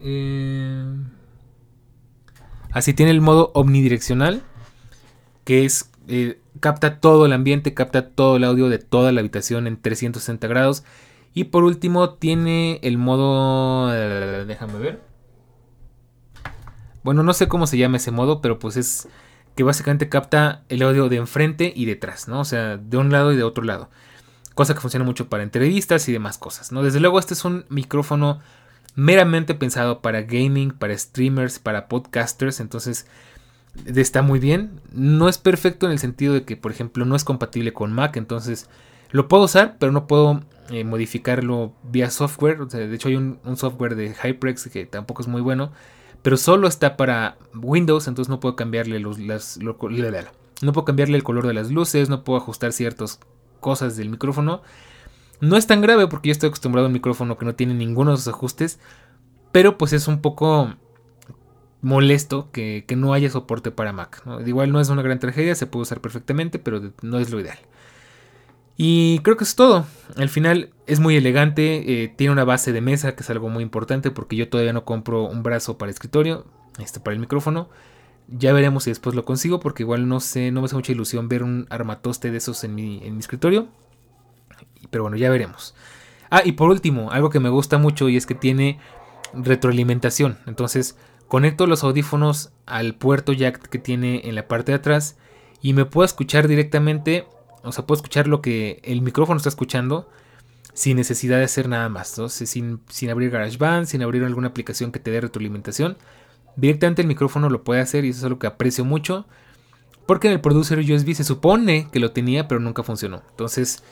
Eh, 0.00 0.94
así 2.70 2.94
tiene 2.94 3.10
el 3.10 3.20
modo 3.20 3.50
omnidireccional, 3.54 4.42
que 5.42 5.64
es 5.64 5.90
eh, 6.06 6.38
capta 6.60 7.00
todo 7.00 7.26
el 7.26 7.32
ambiente, 7.32 7.74
capta 7.74 8.10
todo 8.10 8.36
el 8.36 8.44
audio 8.44 8.68
de 8.68 8.78
toda 8.78 9.10
la 9.10 9.18
habitación 9.22 9.66
en 9.66 9.76
360 9.76 10.46
grados. 10.46 10.84
Y 11.34 11.44
por 11.44 11.64
último 11.64 12.14
tiene 12.14 12.80
el 12.82 12.98
modo... 12.98 13.88
Déjame 14.44 14.78
ver. 14.78 15.02
Bueno, 17.04 17.22
no 17.22 17.32
sé 17.32 17.48
cómo 17.48 17.66
se 17.66 17.78
llama 17.78 17.98
ese 17.98 18.10
modo, 18.10 18.40
pero 18.40 18.58
pues 18.58 18.76
es 18.76 19.08
que 19.54 19.62
básicamente 19.62 20.08
capta 20.08 20.64
el 20.68 20.82
audio 20.82 21.08
de 21.08 21.16
enfrente 21.16 21.72
y 21.74 21.84
detrás, 21.84 22.28
¿no? 22.28 22.40
O 22.40 22.44
sea, 22.44 22.76
de 22.76 22.96
un 22.96 23.10
lado 23.10 23.32
y 23.32 23.36
de 23.36 23.42
otro 23.42 23.64
lado. 23.64 23.90
Cosa 24.54 24.74
que 24.74 24.80
funciona 24.80 25.04
mucho 25.04 25.28
para 25.28 25.42
entrevistas 25.42 26.08
y 26.08 26.12
demás 26.12 26.38
cosas, 26.38 26.72
¿no? 26.72 26.82
Desde 26.82 27.00
luego 27.00 27.18
este 27.18 27.34
es 27.34 27.44
un 27.44 27.64
micrófono 27.68 28.40
meramente 28.94 29.54
pensado 29.54 30.00
para 30.00 30.22
gaming, 30.22 30.72
para 30.72 30.98
streamers, 30.98 31.60
para 31.60 31.86
podcasters, 31.88 32.58
entonces 32.58 33.06
está 33.86 34.22
muy 34.22 34.40
bien. 34.40 34.80
No 34.92 35.28
es 35.28 35.38
perfecto 35.38 35.86
en 35.86 35.92
el 35.92 36.00
sentido 36.00 36.34
de 36.34 36.42
que, 36.42 36.56
por 36.56 36.72
ejemplo, 36.72 37.04
no 37.04 37.14
es 37.14 37.22
compatible 37.22 37.72
con 37.72 37.92
Mac, 37.92 38.16
entonces 38.16 38.68
lo 39.10 39.28
puedo 39.28 39.44
usar, 39.44 39.76
pero 39.78 39.92
no 39.92 40.06
puedo 40.06 40.42
eh, 40.70 40.84
modificarlo 40.84 41.72
vía 41.82 42.10
software. 42.10 42.66
de 42.66 42.94
hecho 42.94 43.08
hay 43.08 43.16
un, 43.16 43.38
un 43.44 43.56
software 43.56 43.94
de 43.94 44.14
HyperX 44.14 44.68
que 44.68 44.86
tampoco 44.86 45.22
es 45.22 45.28
muy 45.28 45.40
bueno 45.40 45.72
pero 46.22 46.36
solo 46.36 46.68
está 46.68 46.96
para 46.96 47.38
Windows, 47.54 48.08
entonces 48.08 48.28
no 48.28 48.40
puedo 48.40 48.56
cambiarle 48.56 48.98
los, 48.98 49.18
las, 49.18 49.58
no 49.58 49.76
puedo 49.78 50.84
cambiarle 50.84 51.16
el 51.16 51.22
color 51.22 51.46
de 51.46 51.54
las 51.54 51.70
luces, 51.70 52.08
no 52.08 52.24
puedo 52.24 52.38
ajustar 52.38 52.72
ciertas 52.72 53.20
cosas 53.60 53.96
del 53.96 54.10
micrófono. 54.10 54.62
No 55.40 55.56
es 55.56 55.68
tan 55.68 55.80
grave 55.80 56.08
porque 56.08 56.28
yo 56.28 56.32
estoy 56.32 56.48
acostumbrado 56.48 56.86
a 56.86 56.88
un 56.88 56.92
micrófono 56.92 57.38
que 57.38 57.44
no 57.44 57.54
tiene 57.54 57.74
ninguno 57.74 58.10
de 58.10 58.16
esos 58.16 58.34
ajustes, 58.34 58.80
pero 59.52 59.78
pues 59.78 59.92
es 59.92 60.08
un 60.08 60.20
poco 60.20 60.74
molesto 61.80 62.50
que, 62.50 62.84
no 62.96 63.12
haya 63.12 63.30
soporte 63.30 63.70
para 63.70 63.92
Mac. 63.92 64.22
Igual 64.44 64.72
no 64.72 64.80
es 64.80 64.88
una 64.88 65.02
gran 65.02 65.20
tragedia, 65.20 65.54
se 65.54 65.66
puede 65.66 65.82
usar 65.82 66.00
perfectamente, 66.00 66.58
pero 66.58 66.92
no 67.02 67.18
es 67.20 67.30
lo 67.30 67.38
ideal. 67.38 67.58
Y 68.80 69.18
creo 69.18 69.36
que 69.36 69.42
es 69.42 69.56
todo. 69.56 69.86
Al 70.16 70.28
final 70.28 70.70
es 70.86 71.00
muy 71.00 71.16
elegante, 71.16 72.04
eh, 72.04 72.08
tiene 72.08 72.32
una 72.32 72.44
base 72.44 72.72
de 72.72 72.80
mesa, 72.80 73.16
que 73.16 73.24
es 73.24 73.30
algo 73.30 73.48
muy 73.48 73.64
importante 73.64 74.12
porque 74.12 74.36
yo 74.36 74.48
todavía 74.48 74.72
no 74.72 74.84
compro 74.84 75.24
un 75.24 75.42
brazo 75.42 75.76
para 75.76 75.90
escritorio, 75.90 76.46
este 76.78 77.00
para 77.00 77.14
el 77.14 77.20
micrófono. 77.20 77.68
Ya 78.28 78.52
veremos 78.52 78.84
si 78.84 78.90
después 78.90 79.16
lo 79.16 79.24
consigo 79.24 79.58
porque 79.58 79.82
igual 79.82 80.06
no 80.08 80.20
sé, 80.20 80.52
no 80.52 80.60
me 80.60 80.66
hace 80.66 80.76
mucha 80.76 80.92
ilusión 80.92 81.28
ver 81.28 81.42
un 81.42 81.66
armatoste 81.70 82.30
de 82.30 82.38
esos 82.38 82.62
en 82.62 82.76
mi, 82.76 83.00
en 83.02 83.14
mi 83.14 83.18
escritorio. 83.18 83.66
Pero 84.90 85.02
bueno, 85.02 85.16
ya 85.16 85.28
veremos. 85.28 85.74
Ah, 86.30 86.42
y 86.44 86.52
por 86.52 86.70
último, 86.70 87.10
algo 87.10 87.30
que 87.30 87.40
me 87.40 87.48
gusta 87.48 87.78
mucho 87.78 88.08
y 88.08 88.16
es 88.16 88.26
que 88.26 88.36
tiene 88.36 88.78
retroalimentación. 89.34 90.38
Entonces, 90.46 90.96
conecto 91.26 91.66
los 91.66 91.82
audífonos 91.82 92.52
al 92.64 92.94
puerto 92.94 93.32
jack 93.32 93.60
que 93.68 93.80
tiene 93.80 94.20
en 94.24 94.36
la 94.36 94.46
parte 94.46 94.70
de 94.70 94.76
atrás 94.76 95.16
y 95.60 95.72
me 95.72 95.84
puedo 95.84 96.04
escuchar 96.04 96.46
directamente 96.46 97.26
o 97.62 97.72
sea, 97.72 97.86
puedo 97.86 97.98
escuchar 97.98 98.28
lo 98.28 98.40
que 98.40 98.80
el 98.84 99.02
micrófono 99.02 99.36
está 99.36 99.48
escuchando 99.48 100.08
sin 100.74 100.96
necesidad 100.96 101.38
de 101.38 101.44
hacer 101.44 101.68
nada 101.68 101.88
más. 101.88 102.20
Sin, 102.28 102.80
sin 102.88 103.10
abrir 103.10 103.30
GarageBand, 103.30 103.86
sin 103.86 104.02
abrir 104.02 104.22
alguna 104.24 104.48
aplicación 104.48 104.92
que 104.92 105.00
te 105.00 105.10
dé 105.10 105.20
retroalimentación. 105.20 105.96
Directamente 106.56 107.02
el 107.02 107.08
micrófono 107.08 107.50
lo 107.50 107.64
puede 107.64 107.80
hacer 107.80 108.04
y 108.04 108.10
eso 108.10 108.18
es 108.18 108.24
algo 108.24 108.38
que 108.38 108.46
aprecio 108.46 108.84
mucho. 108.84 109.26
Porque 110.06 110.28
en 110.28 110.34
el 110.34 110.40
producer 110.40 110.78
USB 110.78 111.14
se 111.14 111.24
supone 111.24 111.88
que 111.92 112.00
lo 112.00 112.12
tenía, 112.12 112.48
pero 112.48 112.60
nunca 112.60 112.82
funcionó. 112.82 113.22
Entonces, 113.30 113.82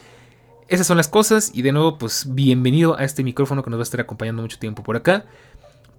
esas 0.67 0.87
son 0.87 0.97
las 0.97 1.09
cosas. 1.09 1.51
Y 1.53 1.61
de 1.61 1.73
nuevo, 1.73 1.97
pues 1.97 2.33
bienvenido 2.33 2.97
a 2.97 3.03
este 3.03 3.23
micrófono 3.23 3.63
que 3.63 3.69
nos 3.69 3.79
va 3.79 3.81
a 3.81 3.83
estar 3.83 4.01
acompañando 4.01 4.41
mucho 4.41 4.57
tiempo 4.57 4.81
por 4.81 4.95
acá. 4.95 5.25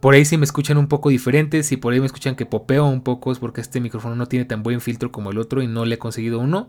Por 0.01 0.15
ahí 0.15 0.25
si 0.25 0.37
me 0.39 0.45
escuchan 0.45 0.79
un 0.79 0.89
poco 0.89 1.09
diferentes, 1.11 1.67
si 1.67 1.77
por 1.77 1.93
ahí 1.93 2.01
me 2.01 2.07
escuchan 2.07 2.35
que 2.35 2.47
popeo 2.47 2.87
un 2.87 3.03
poco, 3.03 3.33
es 3.33 3.39
porque 3.39 3.61
este 3.61 3.81
micrófono 3.81 4.15
no 4.15 4.27
tiene 4.27 4.45
tan 4.45 4.63
buen 4.63 4.81
filtro 4.81 5.11
como 5.11 5.31
el 5.31 5.39
otro 5.39 5.61
y 5.61 5.67
no 5.67 5.85
le 5.85 5.97
he 5.97 5.99
conseguido 5.99 6.39
uno. 6.39 6.69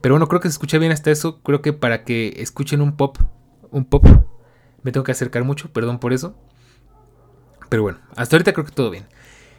Pero 0.00 0.14
bueno, 0.14 0.28
creo 0.28 0.40
que 0.40 0.48
se 0.48 0.52
escucha 0.52 0.78
bien 0.78 0.92
hasta 0.92 1.10
eso. 1.10 1.40
Creo 1.42 1.62
que 1.62 1.72
para 1.72 2.04
que 2.04 2.34
escuchen 2.38 2.80
un 2.80 2.96
pop, 2.96 3.18
un 3.70 3.84
pop, 3.84 4.06
me 4.82 4.92
tengo 4.92 5.04
que 5.04 5.12
acercar 5.12 5.44
mucho, 5.44 5.72
perdón 5.72 5.98
por 5.98 6.12
eso. 6.12 6.34
Pero 7.68 7.82
bueno, 7.82 7.98
hasta 8.16 8.36
ahorita 8.36 8.52
creo 8.52 8.64
que 8.64 8.72
todo 8.72 8.90
bien. 8.90 9.06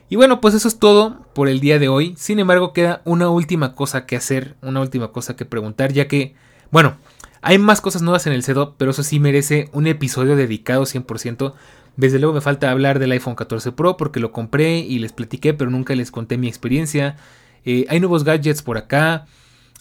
Y 0.10 0.16
bueno, 0.16 0.42
pues 0.42 0.56
eso 0.56 0.68
es 0.68 0.80
todo 0.80 1.28
por 1.34 1.50
el 1.50 1.60
día 1.60 1.78
de 1.78 1.88
hoy. 1.88 2.16
Sin 2.18 2.40
embargo, 2.40 2.74
queda 2.74 3.02
una 3.06 3.30
última 3.30 3.76
cosa 3.76 4.06
que 4.06 4.16
hacer, 4.16 4.56
una 4.62 4.82
última 4.82 5.12
cosa 5.12 5.36
que 5.36 5.46
preguntar, 5.46 5.94
ya 5.94 6.08
que, 6.08 6.36
bueno, 6.72 6.98
hay 7.42 7.60
más 7.60 7.80
cosas 7.80 8.02
nuevas 8.02 8.26
en 8.26 8.34
el 8.34 8.44
setup, 8.44 8.76
pero 8.78 8.92
eso 8.92 9.04
sí 9.04 9.20
merece 9.20 9.70
un 9.72 9.86
episodio 9.86 10.36
dedicado 10.36 10.84
100%. 10.84 11.54
Desde 11.96 12.18
luego 12.18 12.34
me 12.34 12.42
falta 12.42 12.72
hablar 12.72 12.98
del 12.98 13.12
iPhone 13.12 13.36
14 13.36 13.72
Pro 13.74 13.98
porque 13.98 14.20
lo 14.20 14.32
compré 14.32 14.80
y 14.80 15.00
les 15.00 15.14
platiqué, 15.14 15.54
pero 15.54 15.70
nunca 15.70 15.94
les 15.96 16.12
conté 16.12 16.38
mi 16.38 16.48
experiencia. 16.48 17.18
Eh, 17.66 17.86
hay 17.90 18.00
nuevos 18.00 18.24
gadgets 18.24 18.64
por 18.64 18.78
acá 18.78 19.28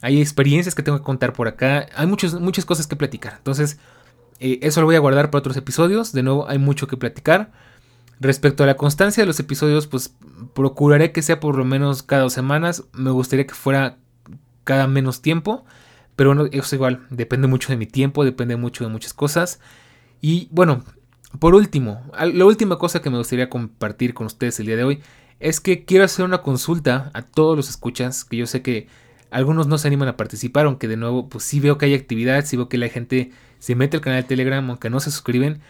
hay 0.02 0.20
experiencias 0.20 0.74
que 0.74 0.82
tengo 0.82 0.98
que 0.98 1.04
contar 1.04 1.32
por 1.32 1.48
acá, 1.48 1.87
hay 1.94 2.06
muchas 2.06 2.34
muchas 2.34 2.64
cosas 2.64 2.87
que 2.87 2.96
platicar. 2.96 3.34
Entonces, 3.38 3.78
eh, 4.40 4.58
eso 4.62 4.80
lo 4.80 4.87
voy 4.87 4.96
a 4.96 5.00
guardar 5.00 5.30
para 5.30 5.40
otros 5.40 5.56
episodios. 5.56 6.12
De 6.12 6.22
nuevo, 6.22 6.48
hay 6.48 6.58
mucho 6.58 6.87
que 6.87 6.96
platicar. 6.96 7.52
Respecto 8.20 8.64
a 8.64 8.66
la 8.66 8.76
constancia 8.76 9.22
de 9.22 9.26
los 9.26 9.38
episodios, 9.40 9.87
pues 9.87 10.14
procuraré 10.54 11.12
que 11.12 11.22
sea 11.22 11.40
por 11.40 11.56
lo 11.56 11.64
menos 11.64 12.02
cada 12.02 12.22
dos 12.22 12.32
semanas. 12.32 12.84
Me 12.92 13.11
gustaría 13.11 13.46
que 13.46 13.54
fuera 13.54 13.98
cada 14.64 14.87
menos 14.87 15.22
tiempo. 15.22 15.64
Pero 16.16 16.30
bueno, 16.34 16.48
eso 16.50 16.74
igual, 16.74 17.06
depende 17.11 17.46
mucho 17.46 17.68
de 17.68 17.76
mi 17.76 17.87
tiempo, 17.87 18.24
depende 18.24 18.56
mucho 18.56 18.84
de 18.84 18.90
muchas 18.90 19.14
cosas. 19.14 19.61
Y 20.20 20.48
bueno, 20.50 20.84
por 21.38 21.54
último, 21.54 22.02
la 22.12 22.44
última 22.44 22.76
cosa 22.76 23.00
que 23.00 23.08
me 23.08 23.18
gustaría 23.18 23.48
compartir 23.48 24.14
con 24.14 24.26
ustedes 24.26 24.58
el 24.58 24.66
día 24.66 24.76
de 24.76 24.84
hoy 24.84 25.00
es 25.38 25.61
que 25.61 25.84
quiero 25.84 26.04
hacer 26.04 26.24
una 26.24 26.42
consulta 26.42 27.12
a 27.14 27.22
todos 27.22 27.56
los 27.56 27.68
escuchas, 27.68 28.24
que 28.24 28.37
yo 28.37 28.46
sé 28.46 28.62
que 28.62 28.88
algunos 29.31 29.67
no 29.67 29.79
se 29.79 29.88
animan 29.88 30.09
a 30.09 30.17
participar, 30.17 30.67
aunque 30.67 30.88
de 30.88 30.97
nuevo, 30.97 31.29
pues 31.29 31.45
sí 31.45 31.61
veo 31.61 31.79
que 31.79 31.87
hay 31.87 31.95
actividad, 31.95 32.45
sí 32.45 32.57
veo 32.57 32.69
que 32.69 32.79
la 32.79 32.88
gente 32.88 33.33
se 33.59 33.75
mete 33.75 33.97
al 33.97 34.03
canal 34.03 34.23
de 34.23 34.29
Telegram, 34.29 34.69
aunque 34.69 34.91
no 34.91 35.01
se 35.01 35.11
suscriben, 35.11 35.61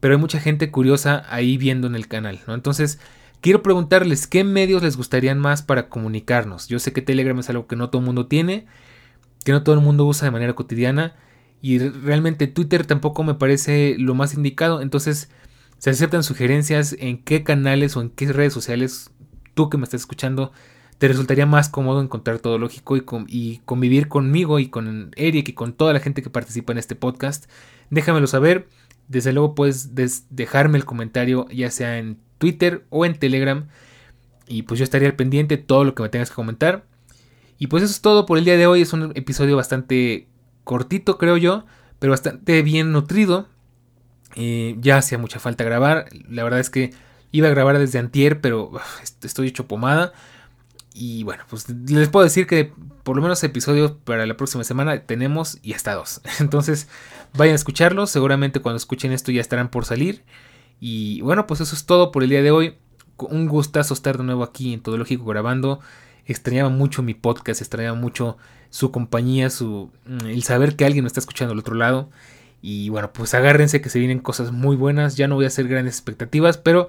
pero 0.00 0.14
hay 0.14 0.20
mucha 0.20 0.40
gente 0.40 0.70
curiosa 0.70 1.24
ahí 1.28 1.56
viendo 1.56 1.86
en 1.86 1.94
el 1.94 2.08
canal, 2.08 2.40
¿no? 2.46 2.54
Entonces, 2.54 2.98
quiero 3.40 3.62
preguntarles 3.62 4.26
qué 4.26 4.44
medios 4.44 4.82
les 4.82 4.96
gustarían 4.96 5.38
más 5.38 5.62
para 5.62 5.88
comunicarnos. 5.88 6.68
Yo 6.68 6.78
sé 6.78 6.92
que 6.92 7.02
Telegram 7.02 7.38
es 7.38 7.50
algo 7.50 7.66
que 7.66 7.76
no 7.76 7.90
todo 7.90 8.00
el 8.00 8.06
mundo 8.06 8.26
tiene, 8.26 8.66
que 9.44 9.52
no 9.52 9.62
todo 9.62 9.74
el 9.74 9.80
mundo 9.80 10.04
usa 10.06 10.26
de 10.26 10.32
manera 10.32 10.54
cotidiana, 10.54 11.14
y 11.60 11.78
realmente 11.78 12.48
Twitter 12.48 12.86
tampoco 12.86 13.22
me 13.22 13.34
parece 13.34 13.96
lo 13.98 14.14
más 14.14 14.34
indicado, 14.34 14.82
entonces 14.82 15.30
se 15.78 15.90
aceptan 15.90 16.22
sugerencias 16.24 16.96
en 16.98 17.22
qué 17.22 17.44
canales 17.44 17.96
o 17.96 18.00
en 18.00 18.10
qué 18.10 18.32
redes 18.32 18.52
sociales 18.52 19.10
tú 19.54 19.70
que 19.70 19.78
me 19.78 19.84
estás 19.84 20.02
escuchando 20.02 20.52
te 20.98 21.08
resultaría 21.08 21.46
más 21.46 21.68
cómodo 21.68 22.00
encontrar 22.00 22.38
todo 22.38 22.58
lógico 22.58 22.96
y, 22.96 23.60
convivir 23.64 24.08
conmigo 24.08 24.58
y 24.58 24.68
con 24.68 25.10
Eric 25.16 25.48
y 25.48 25.52
con 25.52 25.72
toda 25.72 25.92
la 25.92 26.00
gente 26.00 26.22
que 26.22 26.30
participa 26.30 26.72
en 26.72 26.78
este 26.78 26.94
podcast, 26.94 27.50
déjamelo 27.90 28.26
saber. 28.26 28.68
Desde 29.08 29.32
luego 29.32 29.54
puedes 29.54 29.94
dejarme 30.30 30.78
el 30.78 30.84
comentario 30.84 31.46
ya 31.50 31.70
sea 31.70 31.98
en 31.98 32.18
Twitter 32.38 32.84
o 32.90 33.04
en 33.04 33.18
Telegram. 33.18 33.68
Y 34.46 34.62
pues 34.62 34.78
yo 34.78 34.84
estaría 34.84 35.08
al 35.08 35.16
pendiente 35.16 35.56
de 35.56 35.62
todo 35.62 35.84
lo 35.84 35.94
que 35.94 36.02
me 36.02 36.08
tengas 36.08 36.30
que 36.30 36.36
comentar. 36.36 36.84
Y 37.58 37.66
pues 37.66 37.82
eso 37.82 37.92
es 37.92 38.00
todo 38.00 38.26
por 38.26 38.38
el 38.38 38.44
día 38.44 38.56
de 38.56 38.66
hoy. 38.66 38.82
Es 38.82 38.92
un 38.92 39.12
episodio 39.14 39.56
bastante 39.56 40.28
cortito, 40.64 41.18
creo 41.18 41.36
yo. 41.36 41.64
Pero 41.98 42.12
bastante 42.12 42.62
bien 42.62 42.92
nutrido. 42.92 43.48
Eh, 44.34 44.76
ya 44.80 44.98
hacía 44.98 45.18
mucha 45.18 45.38
falta 45.38 45.64
grabar. 45.64 46.06
La 46.28 46.44
verdad 46.44 46.60
es 46.60 46.70
que 46.70 46.92
Iba 47.32 47.48
a 47.48 47.50
grabar 47.50 47.78
desde 47.78 47.98
antier, 47.98 48.42
pero 48.42 48.72
estoy 49.22 49.48
hecho 49.48 49.66
pomada. 49.66 50.12
Y 50.94 51.24
bueno, 51.24 51.44
pues 51.48 51.68
les 51.68 52.08
puedo 52.08 52.24
decir 52.24 52.46
que 52.46 52.72
por 53.02 53.16
lo 53.16 53.22
menos 53.22 53.42
episodios 53.44 53.92
para 54.04 54.26
la 54.26 54.36
próxima 54.36 54.64
semana 54.64 55.00
tenemos 55.06 55.58
y 55.62 55.72
hasta 55.72 55.94
dos. 55.94 56.20
Entonces 56.40 56.88
vayan 57.34 57.54
a 57.54 57.56
escucharlos. 57.56 58.10
Seguramente 58.10 58.60
cuando 58.60 58.76
escuchen 58.76 59.12
esto 59.12 59.32
ya 59.32 59.40
estarán 59.40 59.70
por 59.70 59.84
salir. 59.84 60.22
Y 60.80 61.20
bueno, 61.20 61.46
pues 61.46 61.60
eso 61.60 61.74
es 61.74 61.86
todo 61.86 62.12
por 62.12 62.22
el 62.22 62.30
día 62.30 62.42
de 62.42 62.50
hoy. 62.50 62.74
Un 63.18 63.46
gustazo 63.46 63.94
estar 63.94 64.18
de 64.18 64.24
nuevo 64.24 64.42
aquí 64.42 64.74
en 64.74 64.80
Todo 64.80 64.98
Lógico 64.98 65.24
grabando. 65.24 65.80
Extrañaba 66.26 66.68
mucho 66.68 67.02
mi 67.02 67.14
podcast, 67.14 67.60
extrañaba 67.60 67.96
mucho 67.96 68.36
su 68.70 68.90
compañía, 68.90 69.50
su, 69.50 69.90
mm, 70.06 70.26
el 70.26 70.42
saber 70.42 70.76
que 70.76 70.84
alguien 70.84 71.04
me 71.04 71.08
está 71.08 71.20
escuchando 71.20 71.52
al 71.52 71.58
otro 71.58 71.74
lado. 71.74 72.10
Y 72.60 72.88
bueno, 72.90 73.12
pues 73.12 73.34
agárrense 73.34 73.80
que 73.80 73.90
se 73.90 73.98
vienen 73.98 74.20
cosas 74.20 74.52
muy 74.52 74.76
buenas. 74.76 75.16
Ya 75.16 75.28
no 75.28 75.34
voy 75.34 75.44
a 75.44 75.48
hacer 75.48 75.68
grandes 75.68 75.94
expectativas, 75.94 76.58
pero 76.58 76.88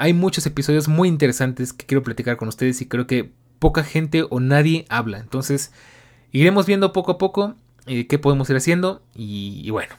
hay 0.00 0.14
muchos 0.14 0.46
episodios 0.46 0.88
muy 0.88 1.08
interesantes 1.08 1.74
que 1.74 1.84
quiero 1.84 2.02
platicar 2.02 2.38
con 2.38 2.48
ustedes 2.48 2.80
y 2.80 2.86
creo 2.86 3.06
que 3.06 3.32
poca 3.58 3.84
gente 3.84 4.24
o 4.30 4.40
nadie 4.40 4.86
habla. 4.88 5.18
Entonces, 5.18 5.72
iremos 6.32 6.64
viendo 6.64 6.94
poco 6.94 7.12
a 7.12 7.18
poco 7.18 7.54
eh, 7.84 8.06
qué 8.06 8.18
podemos 8.18 8.48
ir 8.48 8.56
haciendo. 8.56 9.02
Y, 9.14 9.60
y, 9.62 9.68
bueno, 9.68 9.94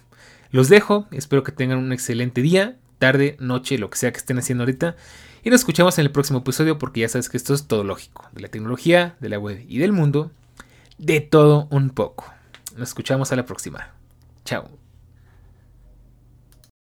los 0.50 0.70
dejo. 0.70 1.06
Espero 1.12 1.44
que 1.44 1.52
tengan 1.52 1.78
un 1.78 1.94
excelente 1.94 2.42
día, 2.42 2.78
tarde, 2.98 3.38
noche, 3.40 3.78
lo 3.78 3.92
que 3.92 4.00
sea 4.00 4.12
que 4.12 4.18
estén 4.18 4.40
haciendo 4.40 4.64
ahorita. 4.64 4.96
Y 5.44 5.52
nos 5.52 5.62
escuchamos 5.62 6.00
en 6.00 6.06
el 6.06 6.12
próximo 6.12 6.40
episodio 6.40 6.80
porque 6.80 7.02
ya 7.02 7.08
sabes 7.08 7.30
que 7.30 7.38
esto 7.38 7.54
es 7.54 7.68
todo 7.68 7.84
lógico. 7.84 8.28
De 8.32 8.42
la 8.42 8.48
tecnología, 8.48 9.16
de 9.20 9.30
la 9.30 9.38
web 9.38 9.64
y 9.70 9.78
del 9.78 9.92
mundo. 9.92 10.32
De 10.98 11.22
todo 11.22 11.68
un 11.70 11.92
poco. 11.92 12.26
Nos 12.76 12.90
escuchamos 12.90 13.32
a 13.32 13.36
la 13.36 13.46
próxima. 13.46 13.90
Chao. 14.46 14.81